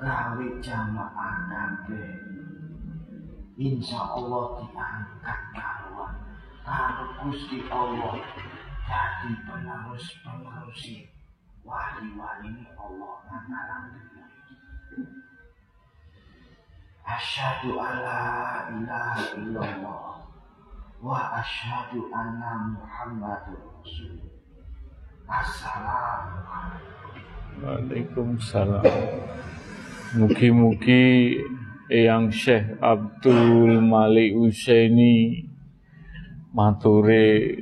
gawe 0.00 0.46
jamaah 0.64 1.36
kabeh 1.52 2.16
insya 3.60 4.08
Allah 4.08 4.56
diangkat 4.56 5.40
karuan 5.52 6.16
karo 6.64 7.12
Gusti 7.20 7.68
Allah 7.68 8.16
dadi 8.88 9.36
penerus-penerus 9.44 10.84
wali-wali 11.60 12.64
Allah 12.80 13.16
nang 13.28 13.52
alam 13.52 13.84
Asyhadu 17.02 17.76
alla 17.76 18.72
ilaha 18.72 19.36
illallah 19.36 20.24
wa 21.02 21.18
asyhadu 21.36 22.08
anna 22.14 22.78
Muhammadur 22.78 23.58
Rasulullah. 23.82 24.30
Assalamualaikum. 25.28 27.31
Waalaikumsalam. 27.60 28.86
Mugi-mugi 30.16 31.36
Eyang 31.92 32.32
Syekh 32.32 32.80
Abdul 32.80 33.84
Malik 33.84 34.32
Usaini 34.32 35.44
mature 36.52 37.52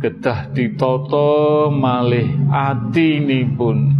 kedah 0.00 0.52
ditata 0.52 1.68
malih 1.72 2.28
atinipun 2.48 3.92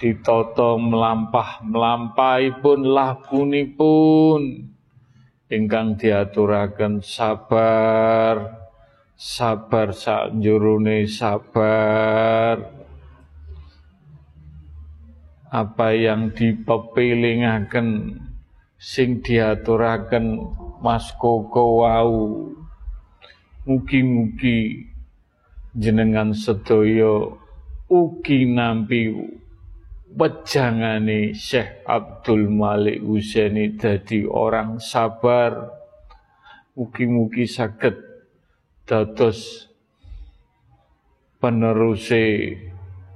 ditata 0.00 0.80
melampah 0.80 1.60
melampahipun 1.64 2.88
lakunipun 2.88 4.40
ingkang 5.52 6.00
diaturaken 6.00 7.04
sabar 7.04 8.64
sabar 9.12 9.92
sak 9.92 10.40
jurune 10.40 11.04
sabar 11.04 12.81
apa 15.52 15.92
yang 15.92 16.32
dipepilingaken 16.32 18.16
sing 18.80 19.20
diaturaken 19.20 20.48
Mas 20.80 21.12
Koko 21.20 21.84
wau. 21.84 22.48
Mugi-mugi 23.62 24.88
jenengan 25.76 26.34
sedaya 26.34 27.30
ugi 27.86 28.48
nampi 28.48 29.12
wejangane 30.16 31.36
Syekh 31.36 31.86
Abdul 31.86 32.48
Malik 32.48 33.04
Husaini 33.04 33.76
dadi 33.76 34.24
orang 34.24 34.80
sabar. 34.80 35.68
Mugi-mugi 36.74 37.44
saged 37.44 38.00
dados 38.88 39.68
peneruse 41.38 42.56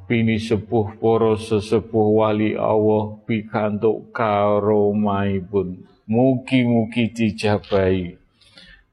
pini 0.06 0.38
sepuh 0.38 0.94
poro 1.02 1.34
sesepuh 1.34 2.22
wali 2.22 2.54
Allah 2.54 3.18
pikantuk 3.26 4.14
karomaipun. 4.14 5.82
Muki-muki 6.06 7.10
dijabai 7.10 8.14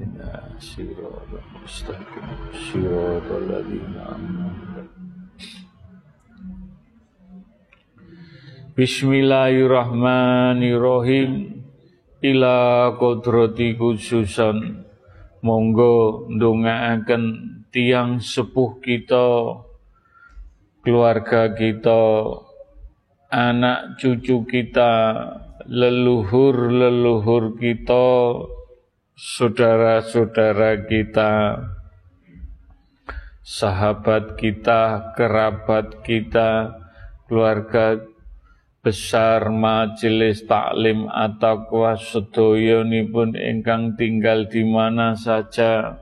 الفاتحة 0.00 0.40
صراط 0.58 1.30
المستقيم 1.42 2.28
صراط 2.72 3.28
الذين 3.42 3.94
أنعمت 4.00 4.88
Bismillahirrahmanirrahim 8.72 11.60
ila 12.24 12.56
kodrati 12.96 13.76
khususan 13.76 14.88
monggo 15.44 16.24
ndongaaken 16.32 17.24
tiang 17.68 18.24
sepuh 18.24 18.80
kita 18.80 19.60
keluarga 20.80 21.52
kita 21.52 22.00
anak 23.27 23.99
cucu 23.99 24.47
kita 24.47 24.91
leluhur-leluhur 25.67 27.59
kita 27.59 28.39
saudara-saudara 29.19 30.87
kita 30.87 31.59
sahabat 33.43 34.39
kita 34.39 35.11
kerabat 35.19 36.07
kita 36.07 36.71
keluarga 37.27 37.99
besar 38.79 39.51
majelis 39.51 40.47
taklim 40.47 41.11
ataqwa 41.11 41.99
pun 43.11 43.29
ingkang 43.35 43.99
tinggal 43.99 44.47
di 44.47 44.63
mana 44.63 45.19
saja 45.19 45.99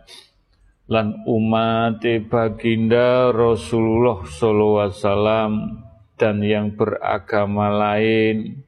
lan 0.86 1.26
umat 1.26 2.06
baginda 2.30 3.34
Rasulullah 3.34 4.22
sallallahu 4.22 4.82
alaihi 4.86 5.02
wasallam 5.02 5.85
dan 6.16 6.40
yang 6.44 6.72
beragama 6.76 7.72
lain 7.72 8.64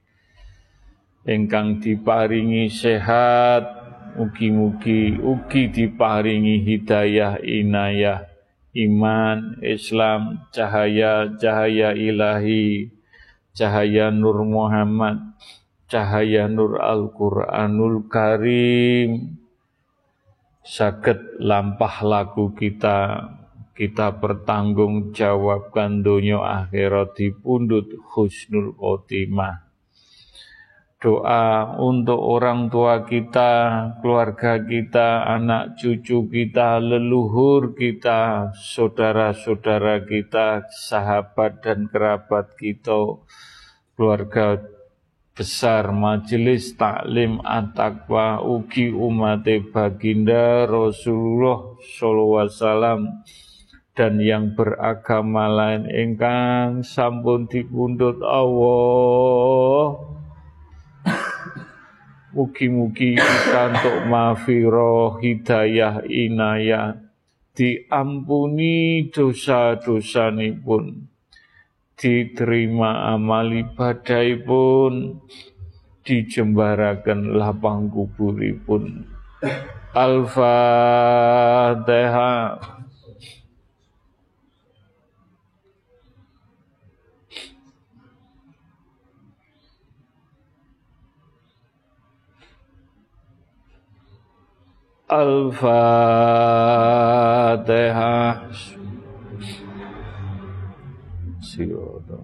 ingkang 1.27 1.83
diparingi 1.83 2.71
sehat 2.71 3.63
mugi-mugi 4.15 5.19
ugi 5.19 5.71
diparingi 5.71 6.63
hidayah 6.63 7.39
inayah 7.43 8.27
iman 8.75 9.59
Islam 9.63 10.47
cahaya 10.51 11.31
cahaya 11.35 11.91
ilahi 11.91 12.97
cahaya 13.57 14.13
Nur 14.13 14.45
Muhammad, 14.45 15.33
cahaya 15.89 16.45
Nur 16.45 16.77
Al-Quranul 16.77 18.05
Karim, 18.05 19.41
sakit 20.61 21.41
lampah 21.41 22.05
lagu 22.05 22.53
kita, 22.53 23.33
kita 23.77 24.17
bertanggung 24.17 25.13
jawabkan 25.13 26.01
dunia 26.01 26.41
akhirat 26.41 27.13
dipundut 27.13 27.85
husnul 28.09 28.73
khotimah. 28.73 29.69
Doa 30.97 31.77
untuk 31.77 32.17
orang 32.17 32.73
tua 32.73 33.05
kita, 33.05 33.53
keluarga 34.01 34.57
kita, 34.57 35.29
anak 35.29 35.77
cucu 35.77 36.25
kita, 36.25 36.81
leluhur 36.81 37.77
kita, 37.77 38.49
saudara-saudara 38.57 40.01
kita, 40.09 40.65
sahabat 40.73 41.61
dan 41.61 41.85
kerabat 41.85 42.57
kita, 42.57 43.21
keluarga 43.93 44.57
besar 45.37 45.93
majelis 45.93 46.73
taklim 46.73 47.45
at-taqwa 47.45 48.41
ugi 48.41 48.89
umat 48.89 49.45
baginda 49.69 50.65
Rasulullah 50.65 51.77
sallallahu 51.77 52.41
alaihi 52.41 52.57
wasallam 52.57 53.01
dan 53.97 54.21
yang 54.21 54.53
beragama 54.53 55.49
lain 55.49 55.89
ingkang 55.89 56.85
sampun 56.85 57.49
dipundhut 57.49 58.21
Allah. 58.21 59.97
Mugi-mugi 62.37 63.17
untuk 63.17 64.05
mafiro 64.05 65.17
hidayah 65.17 66.05
inayah. 66.05 66.93
Diampuni 67.57 69.09
dosa-dosa 69.09 70.29
pun 70.61 71.09
diterima 71.97 73.17
amal 73.17 73.49
ibadah 73.49 74.29
pun 74.45 75.25
dijembarakan 76.05 77.33
lapang 77.33 77.89
kuburipun. 77.89 79.09
Al-Fatihah 79.97 81.17
Al-Fatihah 95.07 95.63
Sirata. 101.39 102.19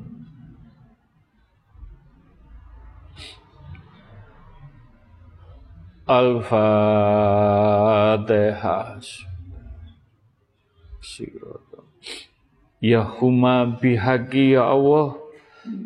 Al-Fatihah. 6.11 7.39
Ya 12.83 13.07
Allah. 14.59 15.15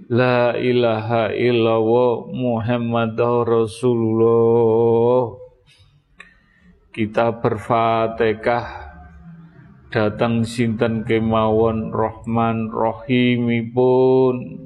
La 0.10 0.58
ilaha 0.58 1.30
illallah 1.30 2.26
Muhammad 2.34 3.22
Rasulullah. 3.22 5.46
Kita 6.98 7.30
berfatihah 7.30 8.66
datang 9.94 10.42
sinten 10.42 11.06
kemawon 11.06 11.94
Rahman 11.94 12.74
Rahimipun. 12.74 14.66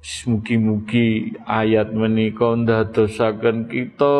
Mugi-mugi 0.00 1.36
ayat 1.44 1.92
menika 1.92 2.56
ndadosaken 2.56 3.68
kita 3.68 4.16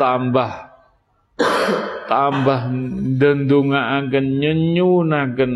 tambah. 0.00 0.72
Tambah 2.08 2.60
ndendungaaken 3.20 4.26
nyenyunaken. 4.40 5.52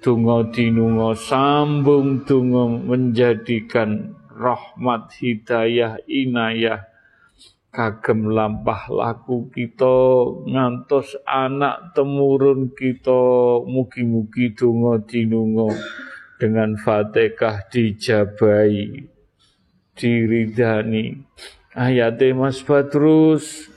Donga 0.00 0.48
dinunga 0.48 1.12
sambung 1.20 2.24
donga 2.24 2.64
menjadikan 2.80 4.16
rahmat 4.32 5.12
hidayah 5.20 6.00
inayah 6.08 6.89
kagem 7.70 8.34
lampah 8.34 8.90
laku 8.90 9.46
kita 9.54 10.26
ngantos 10.42 11.14
anak 11.22 11.94
temurun 11.94 12.74
kita 12.74 13.62
mugi-mugi 13.62 14.50
donga 14.58 14.98
dinunga 15.06 15.70
dengan 16.40 16.74
Fatihah 16.74 17.70
dijabai, 17.70 19.06
diridani. 19.94 21.22
Ayate 21.70 22.34
Mas 22.34 22.58
Badrus, 22.66 23.70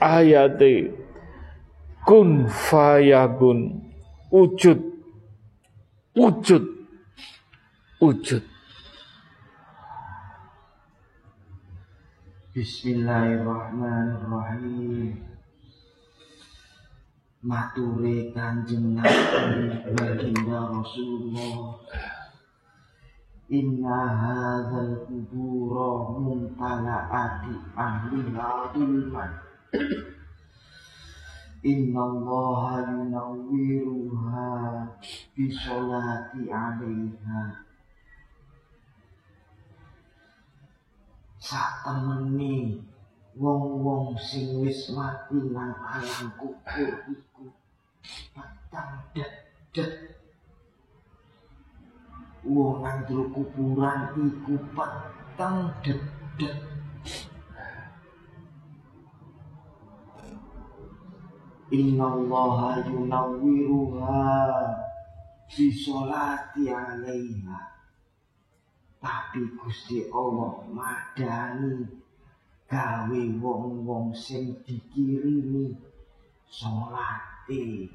ayate 0.00 0.88
kun 2.08 2.48
fayakun, 2.48 3.84
wujud, 4.32 4.80
wujud, 6.16 6.64
wujud. 8.00 8.49
Bismillahirrahmanirrahim. 12.50 15.22
Mature 17.46 18.34
kanjeng 18.34 18.98
Nabi 18.98 19.70
baginda 19.94 20.74
Rasulullah. 20.74 21.78
Inna 23.54 24.02
hadzal 24.18 25.06
kubura 25.06 26.10
mumtala'ati 26.18 27.54
ahli 27.78 28.18
ilman. 28.82 29.30
Inna 31.62 32.02
Allah 32.02 32.82
yunawwiruha 32.82 34.50
bi 35.38 35.46
sholati 35.54 36.50
alaiha 36.50 37.69
Sak 41.50 41.82
temeni 41.82 42.78
wong-wong 43.34 44.14
sing 44.14 44.62
wis 44.62 44.94
mati 44.94 45.34
nang 45.50 45.74
alam 45.82 46.30
kubur 46.38 46.94
iku. 47.10 47.50
Petang 48.30 49.10
det 49.10 49.90
wong 52.46 52.86
nang 52.86 53.02
kuburan 53.34 54.14
iku 54.14 54.54
petang 54.78 55.74
det 55.82 55.98
Inna 61.70 62.06
Allah 62.14 62.82
yunawwiruha 62.86 64.22
fi 65.50 65.70
sholati 65.70 66.66
alaiha 66.66 67.79
tapi 69.00 69.40
Gusti 69.56 70.04
Allah 70.12 70.60
madani 70.68 71.88
gawe 72.68 73.22
wong-wong 73.40 74.12
sing 74.12 74.60
dikirimi 74.68 75.72
salate 76.46 77.88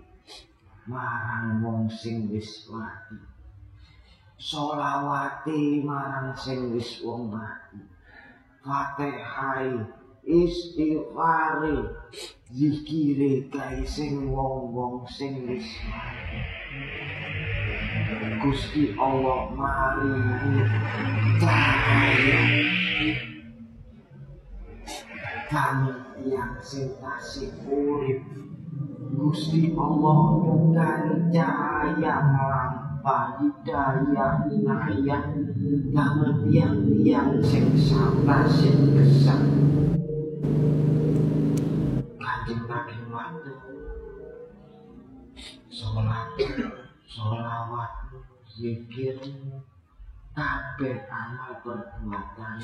marang 0.90 1.62
wong 1.62 1.82
sing 1.90 2.30
wis 2.30 2.70
mati. 2.70 3.18
Solawate 4.38 5.82
marang 5.86 6.34
sing 6.38 6.74
wis 6.74 7.02
wong 7.02 7.34
mati. 7.34 7.82
Fatihai 8.66 9.78
istighfare 10.26 11.86
zikire 12.50 13.46
kae 13.54 13.86
sing 13.86 14.34
wong-wong 14.34 15.06
sing 15.06 15.46
wis 15.46 15.70
Gusti 18.42 18.94
Allah 18.98 19.50
maringi 19.54 20.62
cahaya. 21.42 22.42
Kami 25.50 25.94
yang 26.30 26.58
sing 26.62 26.90
tasih 27.02 27.54
urip. 27.70 28.22
Gusti 29.16 29.74
Allah 29.74 30.20
nyukani 30.42 31.16
cahaya 31.34 32.14
melampah 32.22 33.40
hidayah 33.42 34.46
inayah 34.52 35.24
kami 35.96 36.30
tiang-tiang 36.50 37.40
sing 37.42 37.72
sabar 37.78 38.44
sing 38.50 38.94
zikir. 48.56 49.20
Kabeh 50.36 51.08
amal 51.08 51.64
perbuatan. 51.64 52.60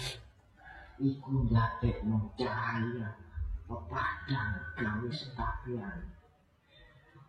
Iku 1.02 1.50
ndadekno 1.50 2.36
cahaya 2.38 3.10
pepadang 3.66 4.54
gawe 4.78 5.10
setapian 5.10 5.98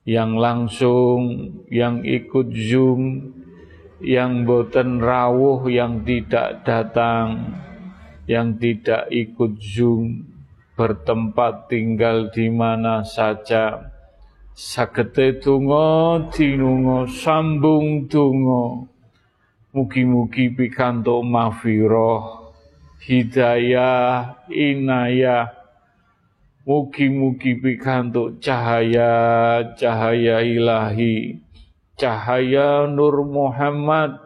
Yang 0.08 0.32
langsung 0.40 1.20
Yang 1.68 1.96
ikut 2.24 2.48
Zoom 2.56 3.02
Yang 4.00 4.32
boten 4.48 5.04
rawuh 5.04 5.68
Yang 5.68 6.08
tidak 6.08 6.64
datang 6.64 7.60
Yang 8.24 8.48
tidak 8.64 9.04
ikut 9.12 9.60
Zoom 9.60 10.38
Bertempat 10.78 11.74
tinggal 11.74 12.30
di 12.30 12.54
mana 12.54 13.02
saja. 13.02 13.90
Sagete 14.54 15.42
donga 15.42 16.22
dinunga 16.30 17.10
sambung 17.10 18.06
donga. 18.06 18.86
Mugi-mugi 19.74 20.54
pikantuk 20.54 21.26
mahfirah 21.26 22.54
hidayah 23.02 24.38
inayah 24.54 25.57
mugi-mugi 26.68 27.64
pikantuk 27.64 28.44
cahaya 28.44 29.64
cahaya 29.80 30.44
ilahi. 30.44 31.39
Cahaya 31.95 32.91
nur 32.91 33.23
Muhammad 33.23 34.19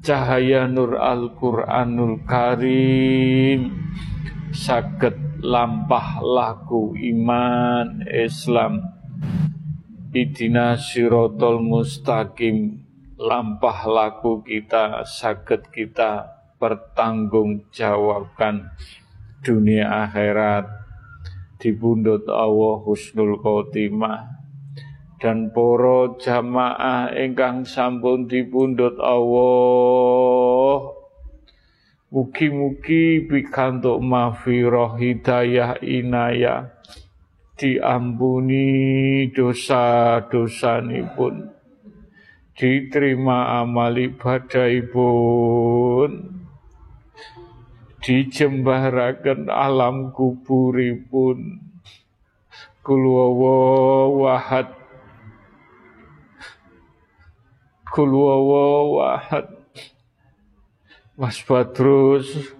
cahaya 0.00 0.70
nur 0.70 0.94
Al-Qur'anul 0.94 2.22
Karim. 2.30 3.74
Saged 4.54 5.42
lampah 5.42 6.22
laku 6.22 6.94
iman 6.94 8.06
Islam. 8.06 8.78
Idina 10.14 10.78
sirotol 10.78 11.58
mustaqim. 11.58 12.86
Lampah 13.18 13.90
laku 13.90 14.46
kita 14.46 15.02
sakit 15.02 15.74
kita 15.74 16.38
pertanggungjawabkan 16.62 18.70
dunia 19.42 20.06
akhirat 20.06 20.83
dibundut 21.64 22.28
Allah 22.28 22.84
husnul 22.84 23.40
khotimah. 23.40 24.36
Dan 25.16 25.56
poro 25.56 26.20
jamaah 26.20 27.08
ingkang 27.16 27.64
sampun 27.64 28.28
dibundut 28.28 29.00
Allah 29.00 30.92
Mugi-mugi 32.14 33.26
pikantuk 33.26 33.98
mafiroh 33.98 34.94
hidayah 34.94 35.82
inayah 35.82 36.70
diampuni 37.58 39.26
dosa-dosa 39.34 40.78
pun 41.18 41.50
diterima 42.54 43.66
amal 43.66 43.98
ibadahipun 43.98 46.10
dijembaraken 48.04 49.48
alam 49.48 50.12
kuburipun 50.12 51.64
kulwawa 52.84 53.56
wahad 54.12 54.68
kulwawa 57.88 58.64
wahad 58.92 59.48
Mas 61.14 61.38
Badrus 61.46 62.52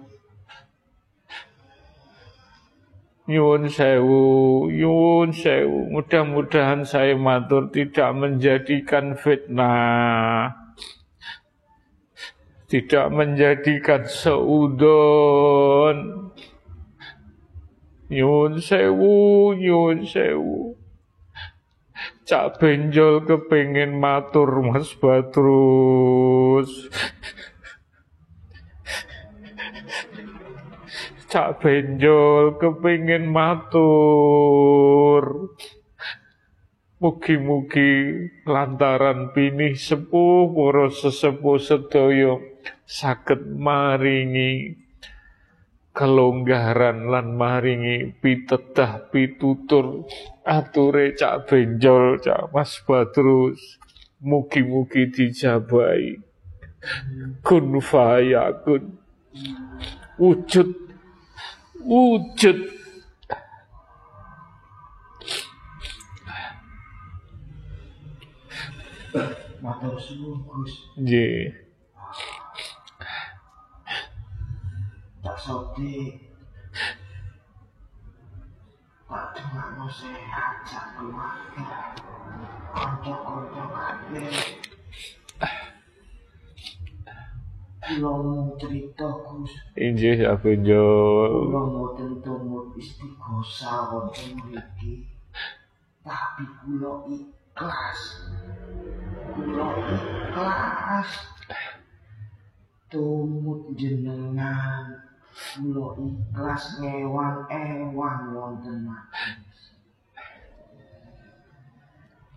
Nyuwun 3.25 3.73
sewu, 3.73 4.69
nyuwun 4.69 5.33
sewu. 5.33 5.89
Mudah-mudahan 5.89 6.85
saya 6.85 7.17
matur 7.17 7.73
tidak 7.73 8.13
menjadikan 8.13 9.17
fitnah. 9.17 10.64
Tidak 12.75 13.07
menjadikan 13.07 14.03
seudon. 14.03 15.95
Nyuwun 18.11 18.59
sewu, 18.59 19.55
nyuwun 19.55 20.03
sewu. 20.03 20.75
Cak 22.27 22.59
benjol 22.59 23.23
kepingin 23.23 23.95
matur 23.95 24.59
Mas 24.59 24.91
Badrus. 24.99 26.91
cak 31.31 31.63
benjol 31.63 32.59
kepingin 32.59 33.31
matur 33.31 35.23
Mugi-mugi 36.95 37.91
lantaran 38.47 39.35
pinih 39.35 39.75
sepuh 39.75 40.47
para 40.55 40.87
sesepuh 40.87 41.59
sedaya 41.59 42.39
saged 42.87 43.51
maringi 43.59 44.79
kelonggaran 45.91 47.11
lan 47.11 47.35
maringi 47.35 48.15
pitedah 48.15 49.11
pitutur 49.11 50.07
ature 50.47 51.11
cak 51.19 51.51
benjol 51.51 52.15
cak 52.23 52.55
Mas 52.55 52.79
Badrus. 52.87 53.59
Mugi-mugi 54.23 55.11
dijabai 55.11 56.15
kun 57.43 57.75
fayakun 57.83 58.97
wujud 60.15 60.69
wujud 61.83 62.57
Matur 69.63 69.95
suwun 69.95 70.43
Gus. 70.43 70.91
Nggih. 70.99 71.55
Tak 75.23 75.37
sote. 75.39 75.95
Tak 79.07 79.25
dongakno 79.31 79.87
sehat 79.87 80.67
keluarga. 80.99 81.95
Kanca-kanca 82.75 83.63
kabeh 83.71 84.27
Kula 87.85 88.11
mung 88.19 88.51
cerita 88.59 89.07
Gus. 89.07 89.51
Injih 89.79 90.19
ya 90.19 90.35
benjol. 90.35 91.31
Kula 91.47 91.61
mboten 91.71 92.11
tumut 92.19 92.75
istighosa 92.75 93.87
wonten 93.93 94.35
mriki. 94.43 95.07
Tapi 96.03 96.43
kula 96.59 97.07
ikhlas. 97.07 97.44
Kula 97.55 97.71
ikhlas. 99.87 101.11
Tumut 102.91 103.71
jenengan. 103.79 104.91
Kula 105.55 105.95
ikhlas 105.95 106.83
ngewang-ewang 106.83 108.35
wonten 108.35 108.83
mati. 108.83 109.39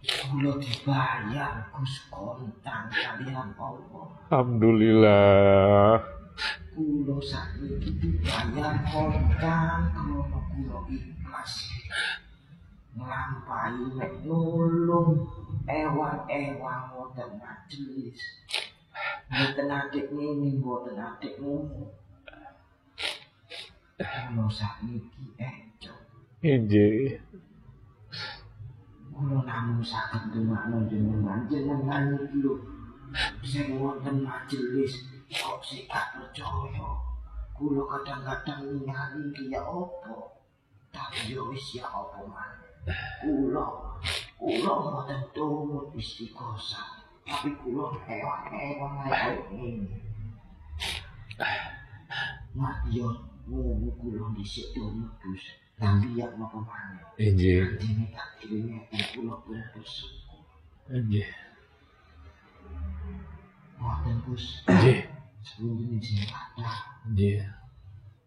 Kula 0.07 0.55
dibayar 0.62 1.66
Gus 1.74 1.95
kontan 2.15 2.86
kalian 2.86 3.51
Allah. 3.59 4.07
Alhamdulillah. 4.31 5.99
Kula 6.78 7.19
sakniki 7.19 7.90
dibayar 7.99 8.86
kontan 8.86 9.81
krana 9.90 10.31
kula 10.31 10.78
ikhlas. 10.95 11.74
Nglampahi 12.99 13.95
nek 13.95 14.12
nulung 14.27 15.23
ewang-ewang 15.70 16.85
wonten 16.99 17.31
majelis. 17.39 18.19
Mboten 19.31 19.70
adik 19.70 20.07
ngene, 20.11 20.59
mboten 20.59 20.99
adik 20.99 21.39
ngono. 21.39 21.95
Kula 23.99 24.47
sakniki 24.51 25.25
eco. 25.39 25.95
Injih. 26.43 27.23
Kula 29.15 29.39
namung 29.47 29.83
saged 29.83 30.35
ndongakno 30.35 30.87
jenengan 30.91 31.47
jenengan 31.51 32.19
iki 32.19 32.43
lho 32.43 32.55
sing 33.47 33.79
wonten 33.79 34.27
majelis 34.27 35.07
kok 35.31 35.62
sik 35.62 35.87
gak 35.87 36.19
percaya. 36.19 36.89
Kula 37.55 37.83
kadang-kadang 37.91 38.61
ningali 38.70 39.51
ya 39.51 39.62
apa? 39.62 40.35
Tapi 40.95 41.35
yo 41.35 41.51
wis 41.51 41.79
ya 41.79 41.87
apa 41.87 42.23
maneh. 42.27 42.68
Kula 43.20 43.65
kula 44.39 44.73
mboten 44.81 45.20
tumut 45.35 45.86
istiqosa. 45.98 46.81
Tapi 47.28 47.52
kula 47.60 47.93
hewan-hewan 48.09 48.93
ngene. 49.52 50.01
Mak 52.56 52.89
yo 52.89 53.12
ngono 53.44 53.93
kula 54.01 54.32
dhisik 54.36 54.73
tumut 54.73 55.12
Gus. 55.20 55.44
Tapi 55.78 56.19
ya 56.19 56.27
apa 56.32 56.59
maneh. 56.59 57.06
Injih. 57.23 57.78
Ini 57.78 58.10
tak 58.10 58.43
kirinya 58.43 58.82
kula 59.15 59.35
pun 59.47 59.62
bersyukur. 59.77 60.43
Injih. 60.90 61.31
Wonten 63.78 64.19
Gus. 64.27 64.66
Sebelum 65.39 65.78
ini 65.81 66.02
sing 66.02 66.27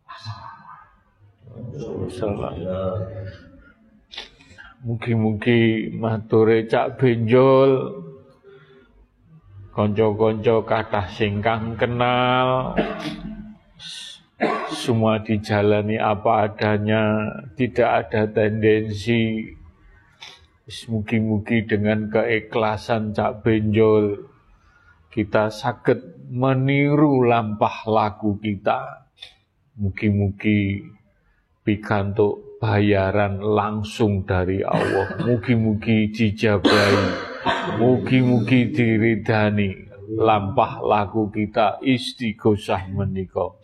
assalamualaikum. 0.07 2.07
Salam. 2.07 2.55
Mugi-mugi 4.81 5.93
mature 5.93 6.65
cak 6.65 6.97
benjol 6.97 8.01
Konco-konco 9.71 10.67
kathah 10.67 11.07
singkang 11.07 11.79
kenal 11.79 12.75
semua 14.81 15.21
dijalani 15.21 16.01
apa 16.01 16.49
adanya, 16.49 17.29
tidak 17.53 18.09
ada 18.09 18.25
tendensi. 18.33 19.53
Mugi-mugi 20.89 21.67
dengan 21.67 22.09
keikhlasan 22.09 23.13
cak 23.13 23.45
benjol 23.45 24.25
kita 25.11 25.51
sakit 25.51 26.31
meniru 26.31 27.27
lampah 27.27 27.85
laku 27.85 28.39
kita. 28.39 29.11
Mugi-mugi 29.75 30.79
pikantuk 31.67 32.50
bayaran 32.61 33.41
langsung 33.41 34.21
dari 34.21 34.61
Allah. 34.61 35.17
Mugi-mugi 35.25 36.13
dijabai. 36.13 36.93
Mugi-mugi 37.81 38.69
diridani 38.69 39.89
lampah 40.13 40.77
laku 40.85 41.33
kita 41.33 41.81
istighosah 41.81 42.85
menika. 42.93 43.57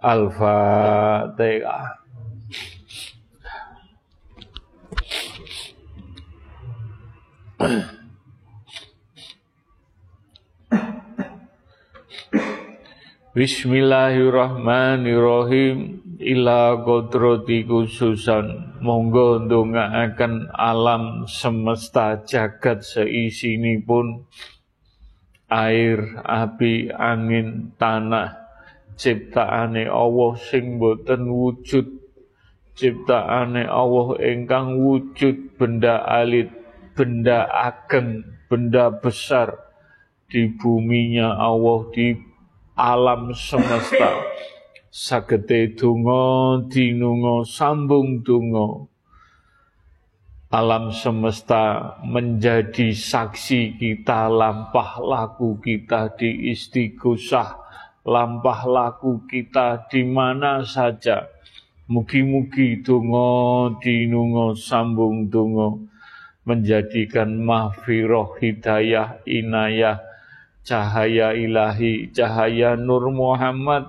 Al-Fatihah. 0.00 2.00
Bismillahirrahmanirrahim. 13.38 16.02
ila 16.18 16.82
kodrati 16.82 17.62
khususan. 17.62 18.74
Monggo 18.82 19.46
ndongaaken 19.46 20.50
alam 20.50 21.22
semesta 21.30 22.18
jagat 22.26 22.82
pun 23.86 24.26
air, 25.46 26.18
api, 26.26 26.90
angin, 26.90 27.78
tanah. 27.78 28.34
Ciptaane 28.98 29.86
Allah 29.86 30.34
sing 30.42 30.82
boten 30.82 31.30
wujud. 31.30 31.86
Ciptaane 32.74 33.70
Allah 33.70 34.18
ingkang 34.18 34.82
wujud 34.82 35.54
benda 35.54 36.02
alit 36.02 36.50
benda 36.90 37.46
ageng 37.46 38.34
benda 38.50 38.90
besar. 38.90 39.62
Di 40.26 40.50
buminya 40.58 41.38
Allah 41.38 41.86
di 41.94 42.26
alam 42.78 43.34
semesta. 43.34 44.22
Sagete 44.88 45.74
donga 45.74 46.62
dinunga 46.70 47.42
sambung 47.42 48.22
donga. 48.22 48.86
Alam 50.48 50.94
semesta 50.94 51.98
menjadi 52.06 52.94
saksi 52.94 53.76
kita 53.76 54.30
lampah 54.32 54.96
laku 55.02 55.60
kita 55.60 56.08
di 56.16 56.54
istighosah 56.54 57.58
lampah 58.08 58.64
laku 58.64 59.26
kita 59.28 59.90
di 59.92 60.06
mana 60.08 60.64
saja. 60.64 61.28
Mugi-mugi 61.90 62.80
donga 62.80 63.74
dinunga 63.82 64.56
sambung 64.56 65.28
donga 65.28 65.76
menjadikan 66.48 67.44
mahfirah 67.44 68.40
hidayah 68.40 69.20
inayah 69.28 70.07
cahaya 70.68 71.32
ilahi 71.32 72.12
cahaya 72.12 72.76
nur 72.76 73.08
Muhammad 73.08 73.88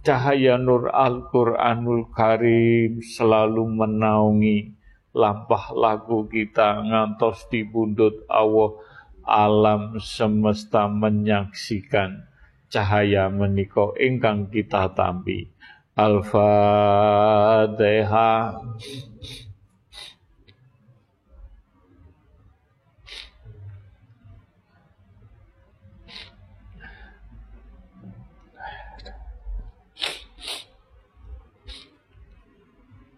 cahaya 0.00 0.56
nur 0.56 0.88
Al-Quranul 0.88 2.08
Karim 2.16 3.04
selalu 3.04 3.68
menaungi 3.68 4.72
lampah 5.12 5.76
lagu 5.76 6.24
kita 6.26 6.80
ngantos 6.80 7.44
di 7.52 7.60
bundut 7.64 8.24
Allah. 8.32 8.72
Alam 9.24 9.96
semesta 10.04 10.84
menyaksikan 10.84 12.28
cahaya 12.68 13.32
meniko 13.32 13.96
ingkang 13.96 14.52
kita 14.52 14.92
tampi. 14.92 15.48
Al-Fatihah 15.96 17.08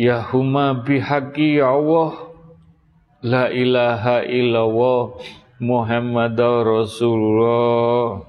Ya 0.01 0.24
huma 0.24 0.72
bihaqi 0.72 1.60
ya 1.60 1.76
Allah 1.76 2.32
La 3.20 3.52
ilaha 3.52 4.24
illallah 4.24 5.20
Muhammad 5.61 6.41
Rasulullah. 6.41 8.24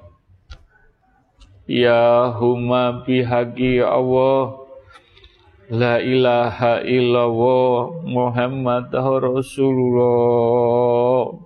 Ya 1.63 2.27
huma 2.35 3.07
bihaqi 3.07 3.79
Allah. 3.79 4.59
La 5.71 6.03
ilaha 6.03 6.83
illallah 6.83 8.03
Muhammad 8.03 8.91
Rasulullah. 8.91 11.39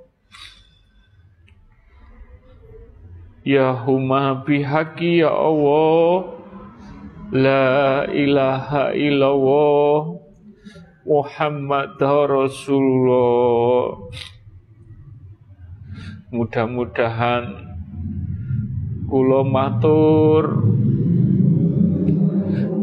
Ya 3.45 3.77
huma 3.85 4.41
bihaqi 4.41 5.21
ya 5.21 5.29
Allah. 5.29 6.33
La 7.29 8.09
ilaha 8.09 8.89
illallah 8.97 10.17
Muhammad 11.05 12.01
Rasulullah 12.01 14.09
Mudah-mudahan 16.35 17.43
kula 19.07 19.47
matur. 19.47 20.67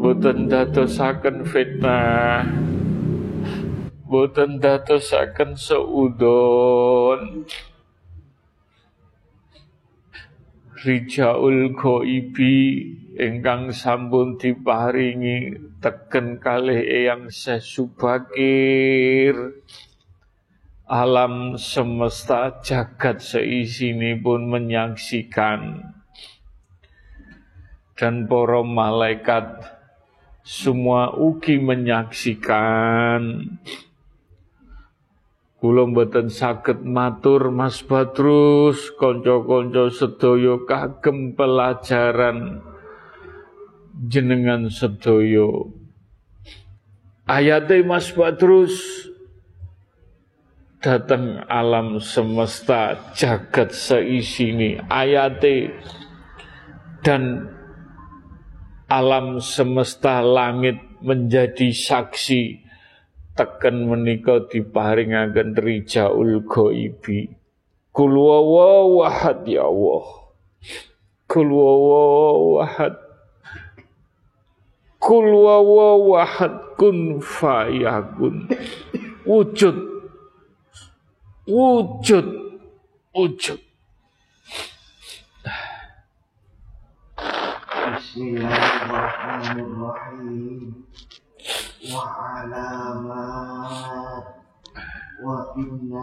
Boten 0.01 0.49
dadosaken 0.49 1.45
fitnah. 1.45 2.49
Boten 4.09 4.57
dadosaken 4.57 5.53
seudon. 5.53 7.45
Rijaul 10.83 11.77
Goibi 11.77 12.89
ingkang 13.21 13.71
sampun 13.71 14.41
diparingi 14.41 15.55
teken 15.79 16.41
kalih 16.41 16.81
eyang 16.81 17.29
sesubakir 17.29 18.33
alam 20.93 21.57
semesta 21.57 22.61
jagat 22.61 23.25
seisi 23.25 23.97
ini 23.97 24.13
pun 24.21 24.45
menyaksikan. 24.45 25.89
Dan 27.97 28.29
para 28.29 28.61
malaikat 28.61 29.73
semua 30.45 31.17
ugi 31.17 31.57
menyaksikan. 31.57 33.41
Kula 35.57 35.89
mboten 35.89 36.29
saged 36.29 36.85
matur 36.85 37.49
Mas 37.49 37.81
Badrus. 37.81 38.93
Kanca-kanca 38.93 39.89
sedaya 39.89 40.61
kagem 40.69 41.33
pelajaran 41.33 42.61
jenengan 43.97 44.69
sedaya. 44.69 45.73
Ayate 47.25 47.81
Mas 47.87 48.11
Badrus 48.11 49.09
datang 50.83 51.47
alam 51.47 52.03
semesta 52.03 52.99
jagat 53.15 53.71
seisi 53.71 54.51
ini 54.51 54.71
ayate 54.91 55.71
dan 57.07 57.47
alam 58.91 59.39
semesta 59.39 60.19
langit 60.21 60.83
menjadi 61.01 61.71
saksi. 61.71 62.61
Teken 63.33 63.89
menika 63.89 64.45
diparingaken 64.45 65.57
rijaul 65.57 66.45
ghaibi 66.45 67.33
kul 67.89 68.13
wahad 68.13 69.49
ya 69.49 69.65
Allah. 69.65 70.05
Kul 71.25 71.49
wahad 71.49 72.93
kul 75.01 75.33
wahad 76.13 76.55
kun 76.77 77.25
fayakun. 77.25 78.53
Wujud 79.25 79.92
wujud. 81.53 82.29
Wujud. 83.15 83.61
Bismillahirrahmanirrahim. 87.93 90.73
Wa 91.93 92.05
alamat. 92.41 94.25
Wa 95.23 95.39
inna 95.61 96.03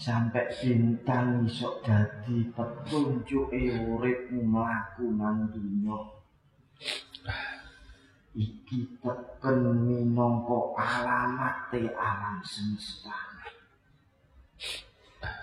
sampai 0.00 0.48
bintang 0.56 1.44
iso 1.44 1.76
dadi 1.84 2.48
petunjuke 2.56 3.60
uripmu 3.84 4.40
mlaku 4.48 5.12
nang 5.12 5.52
donya. 5.52 6.00
Iki 8.32 8.96
teken 9.04 9.84
minangka 9.84 10.72
alamate 10.80 11.92
alam 11.92 12.40
semesta. 12.40 13.12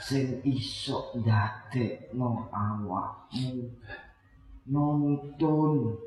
Sing 0.02 0.42
iso 0.42 1.14
ndadekno 1.22 2.50
awakmu. 2.50 3.70
Nuntun. 4.74 6.02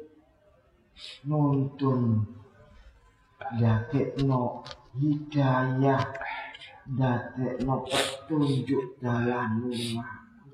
Nuntun. 1.23 2.03
Ndadekno 3.55 4.67
hidayah 4.99 6.03
dadekno 6.99 7.87
petunjuk 7.87 8.99
dalan 8.99 9.51
lumaku 9.63 10.51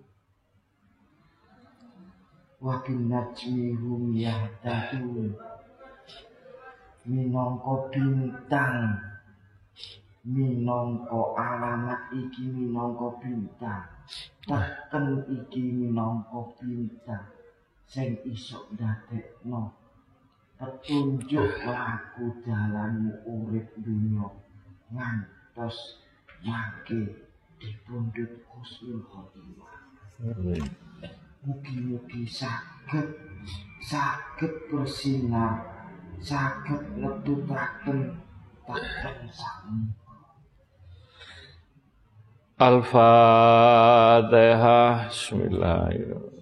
wa 2.61 2.75
bin 2.85 3.09
najmi 3.09 3.77
hum 3.77 4.13
yahtadun 4.17 5.33
minangka 7.07 7.75
bintang. 7.95 8.99
Minangka 10.27 11.39
alamat 11.39 12.11
iki 12.11 12.51
minangka 12.51 13.15
bintang. 13.23 13.87
Teken 14.43 15.23
iki 15.31 15.63
minangka 15.71 16.51
bintang. 16.59 17.31
Sing 17.87 18.19
iso 18.27 18.67
ndadekno 18.75 19.71
petunjuk 20.59 21.63
laku 21.63 22.35
dalanmu 22.43 23.15
urip 23.23 23.71
dunya 23.79 24.27
ngantos 24.91 26.03
mangke 26.47 27.27
dipundhut 27.59 28.47
husnul 28.47 29.03
khotimah. 29.11 29.75
Mugi-mugi 31.47 32.23
saged 32.27 33.09
saged 33.83 34.53
bersinar 34.71 35.63
saged 36.19 36.83
letutaken 36.99 38.19
taken 38.67 39.31
sakmu 39.31 39.95
Al-Fatihah 42.57 43.93
Bismillahirrahmanirrahim 45.13 46.36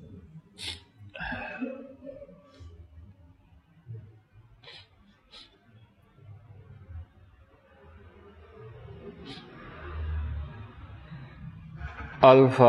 Al-Fatihah 12.24 12.64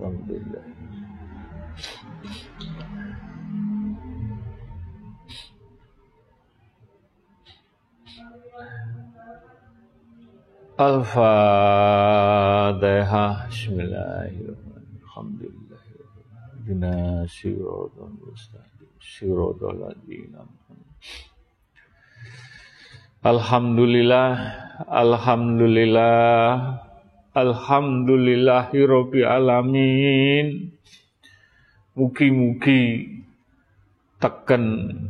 Alhamdulillah. 0.00 0.64
Al-Fatihah 10.80 12.24
Bismillahirrahmanirrahim. 13.52 15.04
Alhamdulillah. 15.04 15.84
Bina 16.64 17.28
siratul 17.28 18.16
mustaqim 18.24 18.88
Siratul 18.96 19.76
ladina 19.76 20.48
Alhamdulillah 23.24 24.36
Alhamdulillah 24.84 26.76
Alhamdulillahi 27.32 28.84
alamin. 29.24 30.68
Mugi-mugi 31.96 33.08
teken 34.20 34.64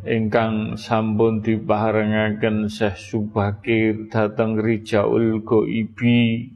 ingkang 0.07 0.79
sampun 0.79 1.43
diparengaken 1.43 2.71
Syekh 2.71 3.03
Subakir 3.03 4.07
dhateng 4.07 4.63
Rijaul 4.63 5.43
Goibi 5.43 6.55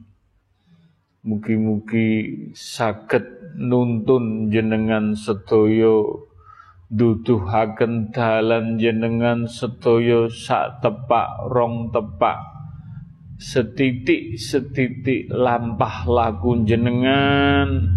mugi-mugi 1.27 2.09
saged 2.55 3.59
nuntun 3.59 4.47
jenengan 4.47 5.11
sedaya 5.11 6.23
duduhaken 6.89 8.09
dalan 8.09 8.81
jenengan 8.81 9.45
sedaya 9.45 10.25
sak 10.29 10.81
tepak 10.81 11.29
rong 11.53 11.93
tepak. 11.93 12.41
Setitik 13.39 14.35
setitik 14.35 15.31
lampah 15.31 16.03
laku 16.09 16.65
jenengan. 16.67 17.95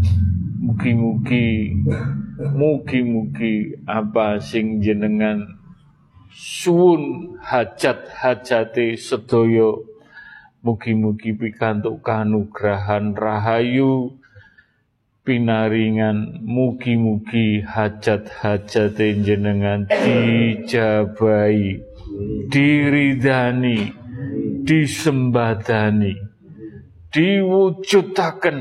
Mugi-mugi 0.63 1.75
Mugi-mugi 2.43 3.85
apa 3.87 4.41
sing 4.43 4.83
jenengan 4.83 5.47
suwun 6.33 7.37
hajat-hajate 7.39 8.97
sedaya. 8.99 9.79
Mugi-mugi 10.63 11.35
pikantuk 11.35 12.03
kanugrahan 12.07 13.15
rahayu 13.19 14.22
pinaringan 15.23 16.43
mugi-mugi 16.43 17.63
hajat-hajate 17.63 19.23
jenengan 19.23 19.87
dijabai 19.87 21.79
diridani 22.51 23.95
disembadani 24.67 26.19
diwujudaken. 27.15 28.59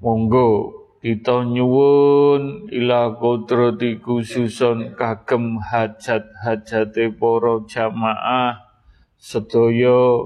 Monggo 0.00 0.80
kita 1.04 1.44
nyuwun 1.44 2.72
ila 2.72 3.16
kodrati 3.20 4.00
khususon 4.00 4.96
kagem 4.96 5.60
hajat-hajate 5.60 7.12
para 7.20 7.64
jamaah 7.68 8.64
sedaya 9.20 10.24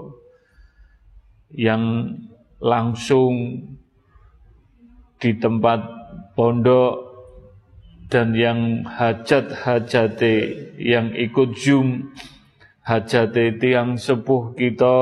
yang 1.51 2.15
langsung 2.63 3.35
di 5.25 5.41
tempat 5.41 5.81
pondok 6.37 7.17
dan 8.13 8.37
yang 8.37 8.85
hajat-hajate 8.85 10.37
yang 10.77 11.17
ikut 11.17 11.57
Zoom 11.57 12.13
hajate 12.85 13.57
tiang 13.57 13.97
sepuh 13.97 14.53
kita 14.53 15.01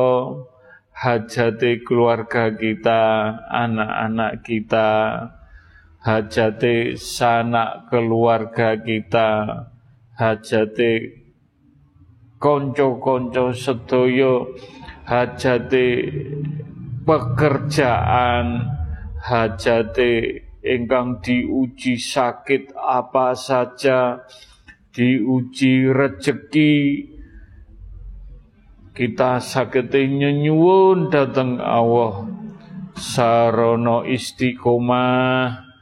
hajate 0.95 1.83
keluarga 1.83 2.55
kita 2.55 3.35
anak-anak 3.51 4.47
kita 4.47 4.91
hajate 6.03 6.99
sanak 6.99 7.87
keluarga 7.87 8.75
kita, 8.75 9.31
hajate 10.19 11.23
konco-konco 12.43 13.55
sedoyo, 13.55 14.51
hajate 15.07 15.87
pekerjaan, 17.07 18.47
hajate 19.23 20.43
ingkang 20.67 21.23
diuji 21.23 21.95
sakit 21.95 22.75
apa 22.75 23.39
saja, 23.39 24.27
diuji 24.91 25.87
rezeki, 25.91 26.75
kita 28.93 29.39
sakit 29.39 29.89
nyenyuwun 29.89 31.09
datang 31.09 31.63
Allah. 31.63 32.29
Sarono 32.93 34.05
istiqomah 34.05 35.73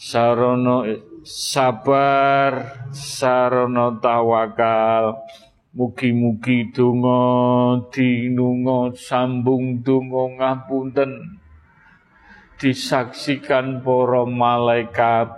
sarono 0.00 0.86
sabar, 1.26 2.86
sarono 2.94 4.00
tawakal. 4.00 5.20
Mugi-mugi 5.70 6.74
donga 6.74 7.78
dinunga 7.94 8.90
sambung 8.90 9.86
donga 9.86 10.34
ngapunten 10.34 11.39
disaksikan 12.60 13.80
para 13.80 14.28
malaikat 14.28 15.32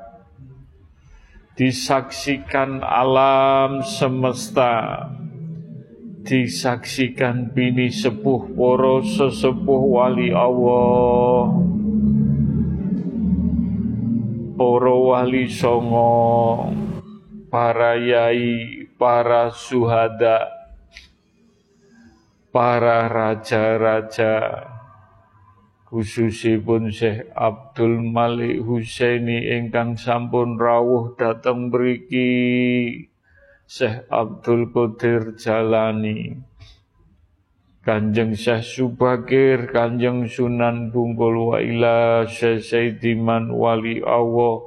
disaksikan 1.54 2.82
alam 2.82 3.86
semesta 3.86 5.06
disaksikan 6.26 7.54
bini 7.54 7.94
sepuh 7.94 8.50
para 8.50 9.06
sesepuh 9.06 9.82
wali 9.86 10.34
Allah 10.34 11.72
para 14.62 14.94
wali 14.94 15.50
songo, 15.50 16.70
para 17.50 17.98
yai, 17.98 18.86
para 18.94 19.50
suhada, 19.50 20.48
para 22.54 23.08
raja-raja, 23.10 24.68
khususipun 25.92 26.88
Syekh 26.88 27.28
Abdul 27.36 28.00
Malik 28.00 28.64
Husaini 28.64 29.52
ingkang 29.60 30.00
sampun 30.00 30.56
rawuh 30.56 31.12
dateng 31.20 31.68
mriki 31.68 32.32
Syekh 33.68 34.08
Abdul 34.08 34.72
Qadir 34.72 35.36
Jalani 35.36 36.40
Kanjeng 37.82 38.38
Syekh 38.38 38.62
Subakir, 38.62 39.66
Kanjeng 39.74 40.30
Sunan 40.30 40.94
Bungkul 40.94 41.34
wa 41.50 41.58
ila 41.58 42.22
Syekh 42.30 42.62
Saidiman 42.62 43.50
wali 43.50 43.98
Allah. 43.98 44.62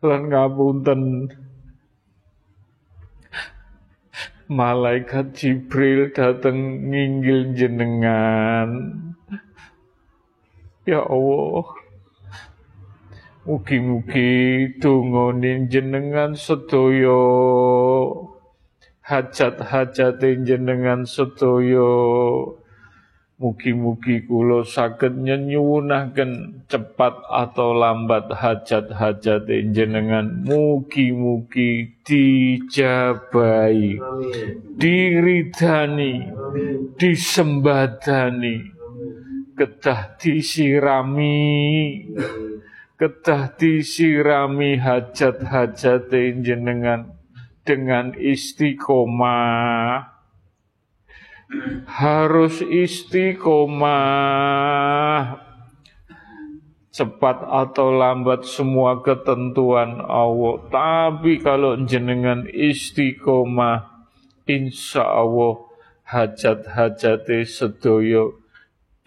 Lan 0.00 0.32
ngapunten 0.32 1.28
Malaikat 4.48 5.36
Jibril 5.36 6.08
dateng 6.16 6.88
nginggil 6.88 7.52
jenengan. 7.52 9.09
Ya 10.88 11.04
Allah. 11.04 11.66
Mugi-mugi 13.44 14.68
dongonin 14.80 15.68
jenengan 15.72 16.36
sedaya 16.36 17.20
hajat-hajat 19.04 20.20
jenengan 20.44 21.08
sedaya 21.08 21.88
Mugi-mugi 23.40 24.28
kula 24.28 24.68
saged 24.68 25.16
nyenyuwunaken 25.16 26.60
cepat 26.68 27.24
atau 27.24 27.72
lambat 27.72 28.28
hajat-hajat 28.36 29.48
jenengan. 29.72 30.44
Mugi-mugi 30.44 31.88
dijabai, 32.04 33.96
diridani, 34.76 36.28
disembadani, 37.00 38.69
kedah 39.60 40.16
disirami, 40.16 41.36
kedah 42.96 43.52
disirami 43.60 44.80
hajat-hajat 44.80 46.08
jenengan 46.40 47.12
dengan 47.60 48.16
istiqomah. 48.16 50.08
Harus 51.84 52.64
istiqomah. 52.64 53.92
Cepat 56.90 57.44
atau 57.44 57.92
lambat 57.92 58.48
semua 58.48 59.04
ketentuan 59.04 60.00
Allah. 60.08 60.56
Tapi 60.72 61.36
kalau 61.44 61.76
jenengan 61.84 62.48
istiqomah 62.48 64.08
insya 64.48 65.04
Allah 65.04 65.68
hajat-hajat 66.08 67.28
sedoyo 67.44 68.39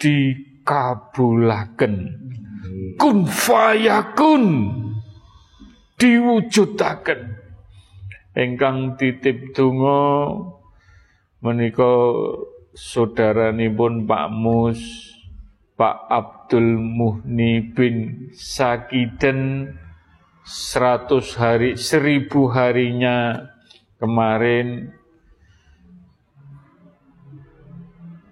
dikabulaken. 0.03 1.95
Kun 2.99 3.23
fayakun 3.23 4.43
diwujudaken. 5.95 7.39
Engkang 8.35 8.97
titip 8.99 9.55
dungo 9.55 10.01
menika 11.39 11.93
pun 13.77 13.93
Pak 14.09 14.27
Mus 14.33 14.81
Pak 15.77 16.09
Abdul 16.09 16.81
Muhni 16.81 17.61
bin 17.73 18.29
Sakiden 18.33 19.69
100 20.45 21.37
hari 21.37 21.77
seribu 21.77 22.49
harinya 22.49 23.37
kemarin 24.01 24.89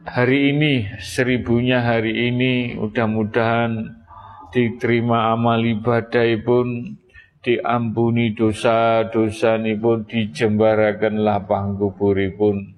hari 0.06 0.56
ini 0.56 0.88
seribunya 0.98 1.86
hari 1.86 2.30
ini 2.34 2.76
mudah-mudahan 2.78 4.02
diterima 4.50 5.32
amal 5.34 5.62
ibadah 5.62 6.26
pun 6.42 6.98
diampuni 7.42 8.34
dosa-dosa 8.38 9.58
pun 9.78 10.06
dijembarakan 10.06 11.26
lapang 11.26 11.78
kuburipun 11.78 12.78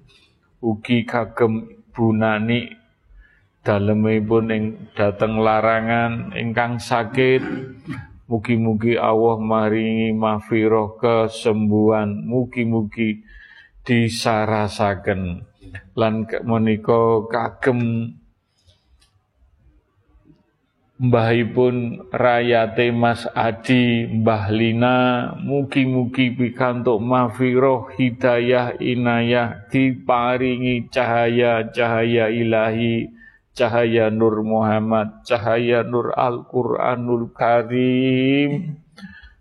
ugi 0.64 1.04
kagem 1.04 1.68
bunani 1.92 2.72
dalemipun 3.64 4.44
ing 4.52 4.64
dateng 4.92 5.40
larangan 5.40 6.32
ingkang 6.36 6.76
sakit. 6.80 7.42
Mugi-mugi 8.24 8.96
Allah 8.96 9.36
maringi 9.36 10.16
mahfirah 10.16 10.96
kesembuhan. 10.96 12.24
Mugi-mugi 12.24 13.20
disarasaken 13.84 15.44
lan 15.94 16.26
menika 16.46 17.26
kagem 17.30 18.12
Mbahipun 20.94 22.06
rayate 22.14 22.94
Mas 22.94 23.26
Adi, 23.34 24.06
Mbah 24.06 24.46
Lina, 24.46 24.96
mugi-mugi 25.42 26.30
pikantuk 26.38 27.02
mafiroh 27.02 27.90
hidayah 27.98 28.78
inayah 28.78 29.66
diparingi 29.74 30.86
cahaya-cahaya 30.94 32.30
ilahi, 32.30 33.10
cahaya 33.58 34.06
Nur 34.06 34.46
Muhammad, 34.46 35.26
cahaya 35.26 35.82
Nur 35.82 36.14
Al-Qur'anul 36.14 37.26
Karim. 37.34 38.78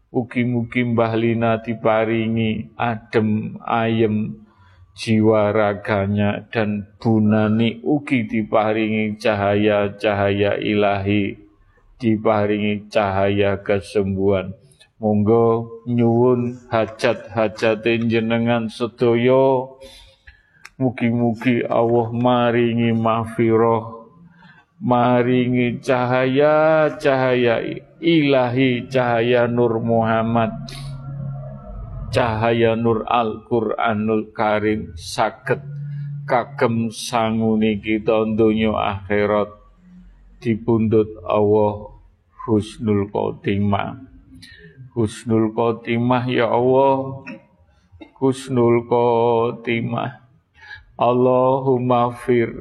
Mugi-mugi 0.09 0.89
Mbah 0.89 1.13
Lina 1.13 1.61
diparingi 1.61 2.75
adem 2.81 3.61
ayem 3.61 4.42
jiwa 4.93 5.49
raganya 5.49 6.45
dan 6.53 6.85
bunani 7.01 7.81
ugi 7.81 8.29
diparingi 8.29 9.17
cahaya-cahaya 9.17 10.61
ilahi 10.61 11.37
diparingi 11.97 12.87
cahaya 12.93 13.57
kesembuhan. 13.65 14.53
Monggo 15.01 15.83
nyuwun 15.89 16.63
hajat-hajat 16.71 17.83
jenengan 18.07 18.71
sedaya 18.71 19.67
mugi-mugi 20.79 21.67
Allah 21.67 22.07
maringi 22.15 22.95
mahfirah 22.95 23.83
maringi 24.79 25.79
cahaya-cahaya 25.83 27.63
ilahi 27.99 28.87
cahaya 28.87 29.47
Nur 29.47 29.79
Muhammad 29.83 30.51
cahaya 32.13 32.77
Nur 32.77 33.01
Al-Qur'anul 33.09 34.29
Karim 34.37 34.93
saged 34.93 35.65
kagem 36.29 36.93
sanguni 36.93 37.81
kita 37.81 38.23
donya 38.37 38.71
akhirat 38.71 39.49
dipundhut 40.37 41.09
Allah 41.25 41.89
husnul 42.45 43.09
khotimah. 43.09 43.97
Husnul 44.93 45.49
khotimah 45.57 46.23
ya 46.29 46.53
Allah. 46.53 47.25
Husnul 48.21 48.85
khotimah. 48.85 50.21
Allahumma 50.93 52.13
fir 52.13 52.53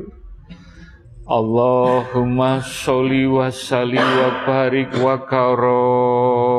Allahumma 1.28 2.64
sholli 2.64 3.28
wa 3.28 3.52
salli 3.52 4.00
wa 4.00 4.42
barik 4.48 4.90
wa 4.98 5.20
karom 5.28 6.51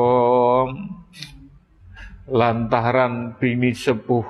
lantaran 2.28 3.36
bini 3.36 3.76
sepuh 3.76 4.24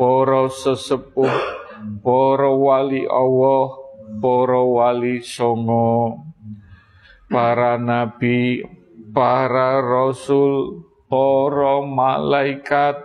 para 0.00 0.48
sesepuh 0.48 1.32
para 2.02 2.48
wali 2.50 3.04
Allah 3.06 3.88
para 4.16 4.64
wali 4.64 5.20
songo, 5.20 6.24
para 7.28 7.76
nabi, 7.76 8.64
para 9.12 9.84
rasul, 9.84 10.82
para 11.12 11.84
malaikat, 11.84 12.96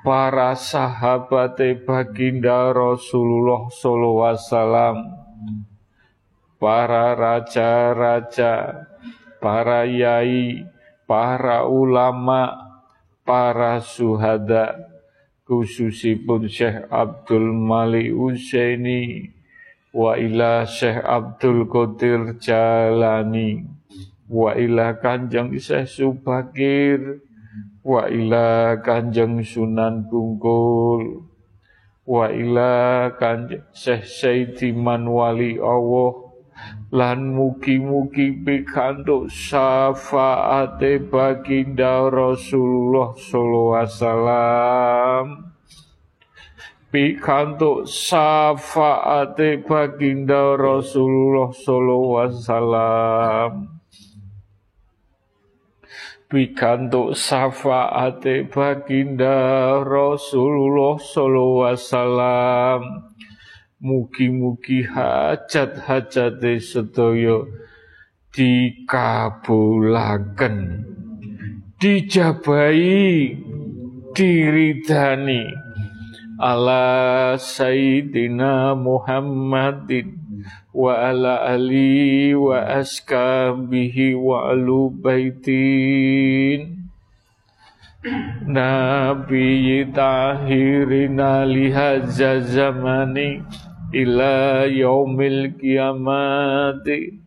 para 0.00 0.56
sahabat 0.56 1.60
baginda 1.84 2.72
Rasulullah 2.72 3.68
sallallahu 3.68 4.24
alaihi 4.24 4.44
wasallam, 4.48 4.96
para 6.56 7.12
raja-raja, 7.12 8.88
para 9.38 9.84
yai, 9.84 10.64
para 11.04 11.68
ulama, 11.68 12.69
para 13.30 13.78
suhada, 13.78 14.74
khususipun 15.46 16.50
Syekh 16.50 16.90
Abdul 16.90 17.54
Malik 17.54 18.10
Usaini, 18.10 19.30
wa 19.94 20.18
ila 20.18 20.66
Syekh 20.66 20.98
Abdul 20.98 21.70
Qadir 21.70 22.42
Jalani 22.42 23.62
wa 24.30 24.54
ila 24.54 24.98
Kanjeng 24.98 25.54
Syekh 25.58 25.86
Subakir 25.86 27.22
wa 27.82 28.06
ila 28.06 28.78
Kanjeng 28.82 29.42
Sunan 29.42 30.06
Bungkul 30.06 31.26
wa 32.06 32.30
ila 32.30 33.10
Kanjeng 33.18 33.66
Syekh 33.74 34.06
Saidiman 34.06 35.06
Wali 35.10 35.58
Allah 35.58 36.29
lan 36.90 37.38
mugi-mugi 37.38 38.42
pikantuk 38.42 39.30
syafaate 39.30 40.98
baginda 41.06 42.10
Rasulullah 42.10 43.14
sallallahu 43.14 43.74
alaihi 43.78 43.94
wasallam. 43.94 45.24
Pikantuk 46.90 47.86
syafaate 47.86 49.62
baginda 49.62 50.58
Rasulullah 50.58 51.54
sallallahu 51.54 52.10
alaihi 52.18 52.34
wasallam. 52.42 53.50
Pikantuk 56.26 57.14
syafaate 57.14 58.50
baginda 58.50 59.38
Rasulullah 59.86 60.98
sallallahu 60.98 61.70
alaihi 61.70 61.78
wasallam 61.78 63.09
mugi-mugi 63.80 64.84
hajat-hajate 64.84 66.60
sedaya 66.60 67.48
dikabulaken 68.36 70.84
dijabai 71.80 73.40
diridani 74.12 75.48
ala 76.36 77.40
sayyidina 77.40 78.76
Muhammadin 78.76 80.20
wa 80.76 81.08
ala 81.08 81.48
ali 81.48 82.36
wa 82.36 82.84
askabihi 82.84 84.12
wa 84.16 84.52
alu 84.52 84.92
baitin. 84.92 86.80
Nabi 88.48 89.84
tahirina 89.92 91.44
lihazza 91.44 92.40
zamani 92.40 93.44
ila 93.90 94.66
yaumil 94.70 95.54
kiamati 95.58 97.20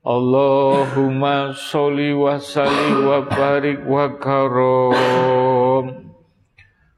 Allahumma 0.00 1.52
sholli 1.52 2.16
wa 2.16 2.40
salli 2.40 3.04
wa 3.04 3.20
barik 3.20 3.84
wa 3.84 4.16
karom. 4.16 6.08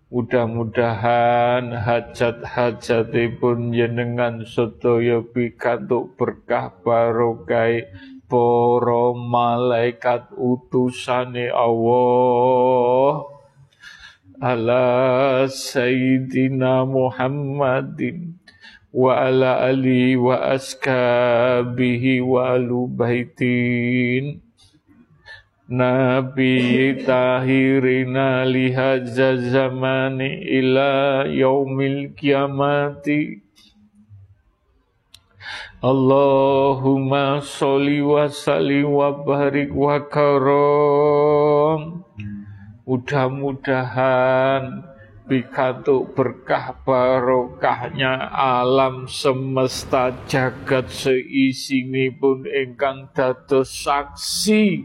Mudah-mudahan 0.07 1.83
hajat-hajatipun 1.83 3.75
jenengan 3.75 4.47
sedaya 4.47 5.19
pikantuk 5.19 6.15
berkah 6.15 6.71
barokai 6.87 7.91
para 8.31 9.05
malaikat 9.19 10.31
utusane 10.39 11.51
Allah 11.51 13.27
ala 14.43 15.47
sayyidina 15.47 16.83
Muhammadin 16.83 18.35
wa 18.91 19.31
ala 19.31 19.71
ali 19.71 20.19
wa 20.19 20.35
askabihi 20.51 22.19
wa 22.27 22.59
alu 22.59 22.91
baitin 22.91 24.43
Nabi 25.71 26.91
tahirina 27.07 28.43
lihaza 28.43 29.39
zamani 29.39 30.43
ila 30.59 31.23
kiamati 32.19 33.41
Allahumma 35.83 37.39
sholli 37.41 38.03
wa 38.03 38.27
sallim 38.27 38.91
wa 38.91 39.15
barik 39.23 39.71
wa 39.75 40.03
karom 40.07 42.05
Mudah-mudahan 42.83 44.83
pikantuk 45.31 46.19
berkah 46.19 46.75
barokahnya 46.83 48.27
alam 48.35 49.07
semesta 49.07 50.11
jagat 50.27 50.91
seisini 50.91 52.11
pun 52.11 52.43
engkang 52.43 53.07
dados 53.15 53.87
saksi. 53.87 54.83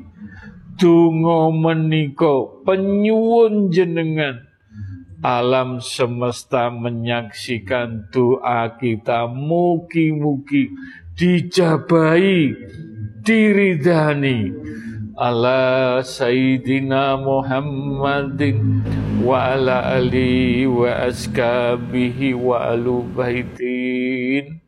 Dungo 0.78 1.50
meniko 1.50 2.62
penyuwun 2.62 3.74
jenengan. 3.74 4.46
Alam 5.26 5.82
semesta 5.82 6.70
menyaksikan 6.70 8.14
doa 8.14 8.78
kita 8.78 9.26
mugi-mugi 9.26 10.70
dijabai 11.18 12.54
diridani 13.26 14.54
ala 15.18 15.98
sayyidina 16.06 17.18
Muhammadin 17.18 18.86
wa 19.26 19.58
ala 19.58 19.98
ali 19.98 20.70
wa 20.70 20.94
askabihi 21.10 22.38
wa 22.38 22.70
alu 22.78 23.02
baitin 23.18 24.62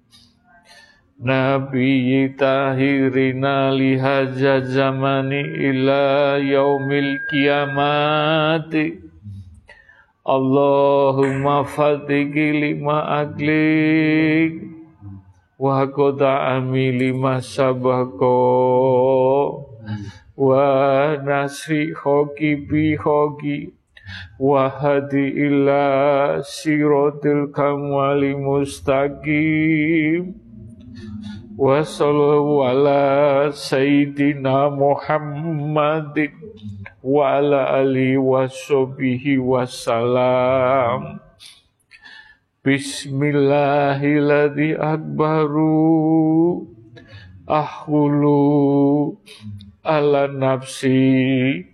Nabi 1.21 2.33
tahirina 2.33 3.69
lihaja 3.77 4.65
zamani 4.65 5.37
ila 5.69 6.41
yaumil 6.41 7.21
kiamati 7.29 8.97
Allahumma 10.25 11.61
fatigi 11.61 12.57
lima 12.57 13.05
aglik 13.21 14.65
wa 15.61 15.85
kota 15.93 16.57
ami 16.57 16.89
lima 16.89 17.37
sabako 17.37 18.33
wa 20.39 21.19
nasri 21.19 21.91
hoki 21.91 22.63
bi 22.63 22.95
hoki 22.95 23.75
wa 24.39 24.71
hadi 24.71 25.35
ila 25.35 26.39
sirotil 26.39 27.51
kamwali 27.51 28.39
mustaqim. 28.39 30.39
Wa 31.59 31.83
sallallahu 31.83 32.71
ala 32.71 33.51
sayyidina 33.51 34.71
Muhammadin 34.71 36.31
wa 37.03 37.35
ala 37.35 37.83
ali 37.83 38.15
wa 38.15 38.47
sahbihi 38.47 39.43
salam. 39.67 41.19
Bismillahilladzi 42.63 44.79
akbaru 44.79 46.63
ahulu 47.43 49.19
ala 49.89 50.29
nafsi 50.29 51.65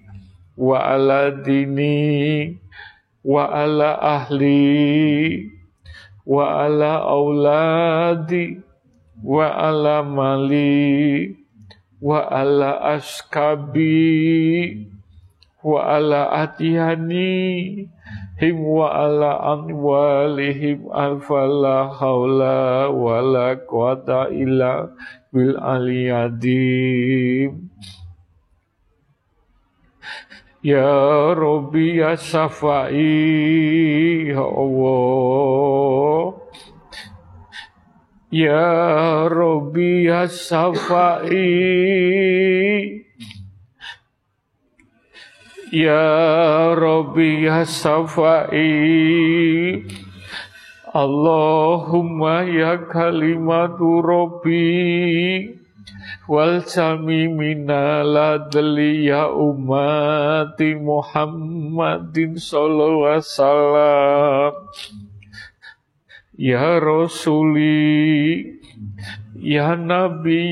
wa 0.56 0.80
ala 0.96 1.36
dini 1.44 2.56
wa 3.28 3.52
ala 3.52 4.00
ahli 4.00 5.52
wa 6.24 6.64
ala 6.64 7.04
auladi 7.04 8.64
wa 9.20 9.52
ala 9.52 10.00
mali 10.00 11.36
wa 12.00 12.24
ala 12.32 12.82
askabi 12.96 14.86
wa 15.66 15.98
ala 15.98 16.32
atiyani 16.46 17.90
him 18.38 18.58
wa 18.62 18.92
ala 18.92 19.40
anwalihim 19.58 20.86
alfala 20.94 21.90
haula 21.90 22.90
wa 22.92 23.22
la 23.24 23.56
quwata 23.56 24.30
illa 24.30 24.92
bil 25.34 25.58
aliyadim 25.58 27.50
Ya 30.66 31.38
Rabbi 31.38 32.02
ya 32.02 32.18
Safai 32.18 32.98
Ya 34.34 34.42
Allah. 34.42 36.34
Ya 38.34 39.30
Rabbi 39.30 40.10
ya 40.10 40.26
Safai 40.26 41.46
Ya 45.70 46.74
Rabbi 46.74 47.46
ya 47.46 47.62
Safai 47.70 48.66
Allahumma 50.98 52.42
ya 52.42 52.90
kalimatu 52.90 54.02
Rabbi 54.02 55.65
wal 56.26 56.66
jami 56.66 57.30
minaladli 57.30 59.06
ya 59.06 59.30
ummati 59.30 60.74
Muhammadin 60.74 62.34
sallallahu 62.42 63.06
wasallam. 63.14 64.54
Ya 66.36 66.84
Rasuli, 66.84 68.60
Ya 69.40 69.80
Nabi, 69.80 70.44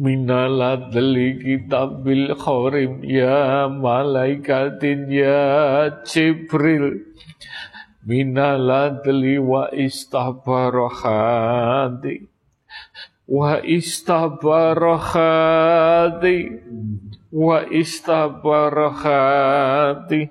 Minaladli 0.00 1.44
kitabil 1.44 2.32
khorim, 2.40 3.04
Ya 3.04 3.68
Malaikatin, 3.68 5.12
Ya 5.12 5.92
Jibril, 6.08 7.04
Minaladli 8.08 9.36
wa 9.36 9.68
istabarohati, 9.68 12.30
wa 13.30 13.62
istabarakhati 13.62 16.50
wa 17.30 17.62
istabarakhati 17.70 20.26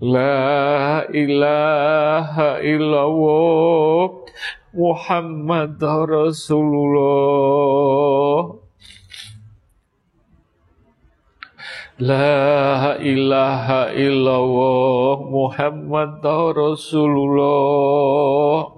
la 0.00 1.04
ilaha 1.12 2.64
illallah 2.64 4.24
Muhammad 4.72 5.76
Rasulullah 5.76 8.29
La 12.00 12.96
ilaha 12.96 13.92
illallah 13.92 15.20
Muhammad 15.20 16.24
Rasulullah. 16.56 18.72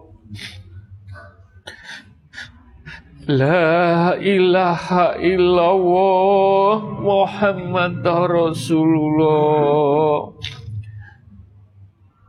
La 3.30 4.18
ilaha 4.18 5.14
illallah 5.22 6.82
Muhammad 6.98 8.02
Rasulullah. 8.02 10.34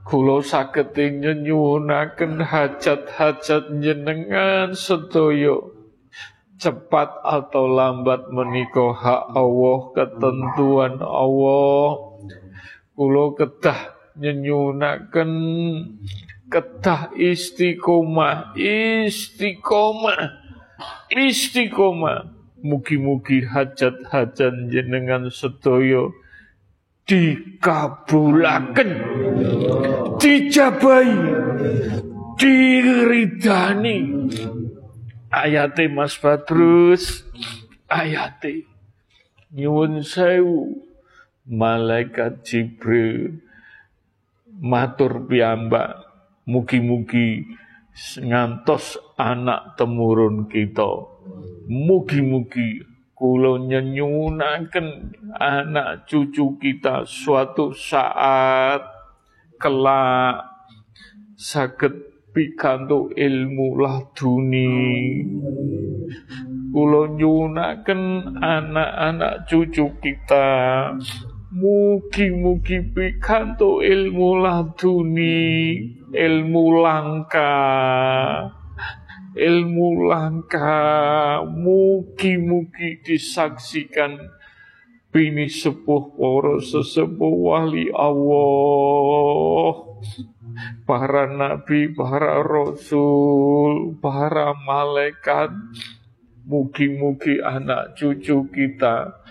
Kulo 0.06 0.45
saged 0.45 0.94
nyuwunaken 1.18 2.38
hajat-hajat 2.38 3.82
jenengan 3.82 4.78
sedoyo 4.78 5.73
cepat 6.64 7.19
atau 7.27 7.68
lambat 7.68 8.31
menika 8.31 8.95
hak 8.95 9.35
Allah 9.35 9.80
ketentuan 9.91 11.03
Allah. 11.03 12.15
Kulo 12.95 13.35
kedah 13.35 13.91
nyenyunaken 14.15 15.31
kedah 16.48 17.11
istiqomah. 17.19 18.56
Istiqomah. 18.56 20.40
Istiqomah. 21.11 22.31
Mugi-mugi 22.64 23.44
hajat-hajat 23.44 24.72
jenengan 24.72 25.27
sedoyo 25.27 26.15
dikabulaken, 27.03 28.91
dijabai, 30.15 31.11
diridani. 32.40 33.98
Ayate 35.34 35.89
Mas 35.89 36.14
Badrus, 36.22 37.26
ayate. 37.89 38.69
Nyuwun 39.49 40.05
sewu. 40.05 40.85
Malaikat 41.49 42.45
Jibril. 42.45 43.41
Matur 44.61 45.26
piyambak. 45.26 46.05
Mugi-mugi 46.45 47.49
ngantos 48.22 49.01
anak 49.18 49.73
temurun 49.73 50.45
kita. 50.45 51.10
Mugi-mugi 51.65 52.85
kula 53.18 53.57
nyenyunaken 53.57 55.18
anak 55.34 56.05
cucu 56.05 56.61
kita 56.61 57.10
suatu 57.10 57.73
saat 57.73 58.85
kelak. 59.57 60.45
Saged 61.34 62.12
pikantuk 62.34 63.14
ilmu 63.14 63.77
laduni 63.77 64.73
kula 66.73 67.14
nyunaken 67.14 68.01
anak-anak 68.41 69.45
cucu 69.45 69.93
kita. 70.01 70.49
Mugi-mugi 71.53 72.81
pikantuk 72.97 73.85
ilmu 73.85 74.41
laduni 74.41 75.77
ilmu 76.10 76.64
langka. 76.81 77.53
Ilmu 79.38 80.10
langka. 80.10 80.81
Mugi-mugi 81.45 83.05
disaksikan. 83.05 84.18
Bini 85.14 85.45
sepuh 85.45 86.18
para 86.18 86.57
sesepuh 86.57 87.53
wali 87.53 87.93
Allah 87.93 89.77
para 90.85 91.27
nabi, 91.27 91.93
para 91.93 92.43
rasul, 92.43 93.97
para 94.01 94.53
malaikat 94.53 95.51
mugi-mugi 96.43 97.39
anak 97.39 97.95
cucu 97.95 98.51
kita 98.51 99.23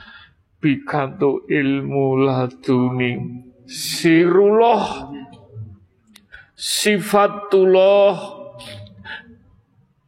bikantu 0.63 1.45
ilmu 1.51 2.25
laduni. 2.25 3.43
Sirullah 3.67 5.11
sifatullah 6.59 8.43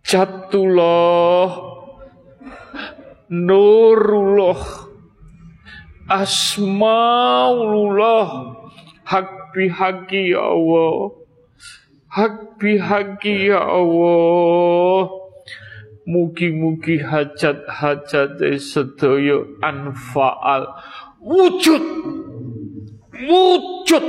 Jatullah 0.05 1.49
Nurullah 3.33 4.61
Asmaulullah 6.13 8.29
Hak 9.09 9.44
bihaki 9.55 10.35
ya 10.35 10.43
Allah. 10.43 11.15
Hak 12.11 12.59
bihaki 12.59 13.55
ya 13.55 13.63
Allah. 13.63 15.09
Mugi-mugi 16.05 17.01
hajat-hajat 17.01 18.37
sedaya 18.61 19.41
anfaal. 19.65 20.69
Wujud. 21.23 21.85
Wujud. 23.15 24.07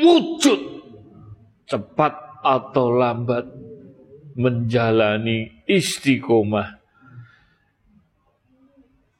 Wujud. 0.00 0.60
Cepat 1.66 2.14
atau 2.46 2.94
lambat 2.94 3.50
menjalani 4.38 5.50
istiqomah. 5.66 6.78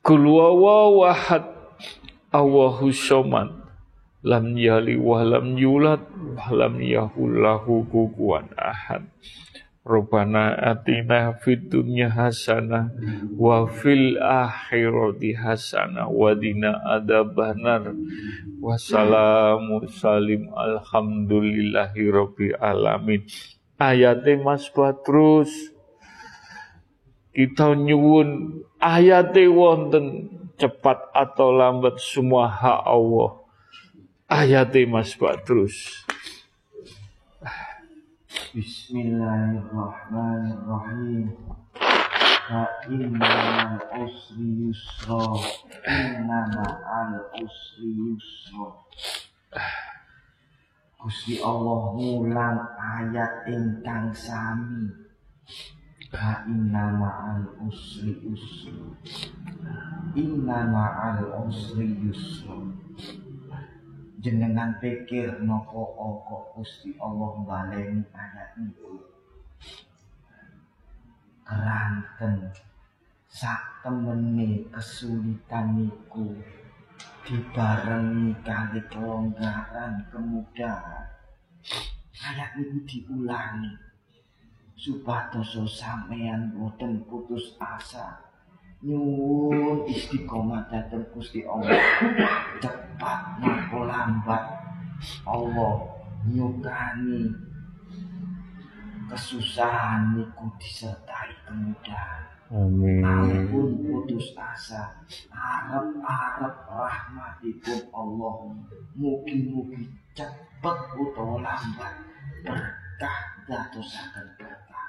Kulwawa 0.06 0.94
wahad 0.94 1.50
Allahu 2.30 2.94
somad 2.94 3.65
lam 4.26 4.58
yali 4.58 4.98
wa 4.98 5.22
lam 5.22 5.54
yulad 5.54 6.02
wa 6.34 6.50
lam 6.50 6.82
yahullahu 6.82 7.86
kukuan 7.86 8.50
ahad. 8.58 9.06
Rabbana 9.86 10.58
atina 10.58 11.38
fid 11.38 11.70
dunya 11.70 12.10
hasanah 12.10 12.90
wa 13.38 13.70
fil 13.70 14.18
akhirati 14.18 15.38
hasanah 15.38 16.10
wa 16.10 16.34
dina 16.34 16.74
adzabannar. 16.98 17.94
Wassalamu 18.58 19.86
salim 19.86 20.50
alhamdulillahi 20.50 22.10
rabbil 22.10 22.58
alamin 22.58 23.22
ayate 23.76 24.40
Mas 24.40 24.68
Badrus 24.72 25.52
kita 27.36 27.76
nyuwun 27.76 28.64
ayate 28.80 29.44
wonten 29.52 30.32
cepat 30.56 31.12
atau 31.12 31.52
lambat 31.52 32.00
semua 32.00 32.48
hak 32.48 32.80
Allah 32.88 33.45
ayate 34.26 34.82
Mas 34.90 35.14
Badrus 35.14 36.02
Bismillahirrahmanirrahim. 38.56 41.28
Fa 42.48 42.64
inna 42.88 43.76
usri 44.00 44.48
yusra 44.64 45.36
Inna 45.86 46.40
ma'al 46.56 47.12
usri 47.36 47.86
yusra. 47.86 48.66
Gusti 50.96 51.36
Allah 51.44 51.92
mulang 51.94 52.58
ayat 52.80 53.44
ingkang 53.46 54.10
sami. 54.16 54.88
Ka 56.10 56.42
inna 56.48 56.96
ma'al 56.96 57.44
usri 57.62 58.16
usri 58.24 58.72
Inna 60.18 60.64
ma'al 60.66 61.22
usri 61.44 61.92
yusra 62.08 62.56
Jenengan 64.26 64.74
pikir 64.82 65.38
nopo 65.46 65.86
oko 65.94 66.50
Gusti 66.58 66.98
Allah 66.98 67.46
baleni 67.46 68.02
ayat 68.10 68.58
itu 68.58 68.98
Keranten 71.46 72.50
sak 73.30 73.86
temene 73.86 74.66
kesulitan 74.74 75.78
niku 75.78 76.34
dibarengi 77.22 78.34
kali 78.42 78.82
kelonggaran 78.90 80.10
kemudahan. 80.10 81.06
Ayat 82.18 82.58
itu 82.58 82.82
diulangi. 82.82 83.78
Supados 84.74 85.54
sampeyan 85.70 86.50
boten 86.50 87.06
putus 87.06 87.54
asa 87.62 88.25
nyuwun 88.84 89.88
istiqomah 89.88 90.68
dateng 90.68 91.04
Gusti 91.16 91.40
Allah 91.48 91.80
cepat 92.60 93.20
maupun 93.40 93.88
lambat 93.88 94.44
Allah 95.24 95.74
nyukani 96.28 97.32
kesusahan 99.08 100.18
niku 100.18 100.44
disertai 100.60 101.32
kemudahan 101.46 102.26
Amin. 102.46 103.02
Ampun 103.02 103.82
putus 103.82 104.30
asa, 104.38 105.02
arep-arep 105.34 106.54
rahmatipun 106.70 107.90
Allah. 107.90 108.54
Mugi-mugi 108.94 109.90
cepet 110.14 110.78
utawa 110.94 111.42
lambat 111.42 111.94
berkah 112.46 113.18
dadosaken 113.50 114.26
berkah. 114.38 114.86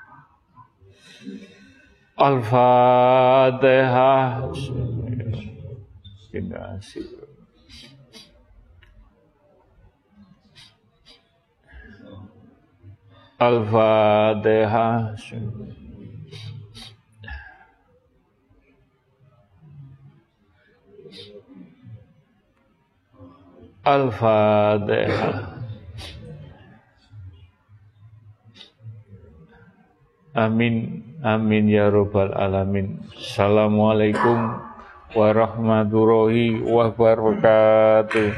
Al-Fatihah. 2.17 3.61
Terima 6.33 6.81
kasih. 6.81 7.05
Al-Fatihah. 13.37 15.13
Amin 31.27 31.67
ya 31.67 31.91
robbal 31.91 32.31
alamin. 32.31 33.03
Assalamualaikum 33.11 34.63
warahmatullahi 35.11 36.63
wabarakatuh. 36.63 38.31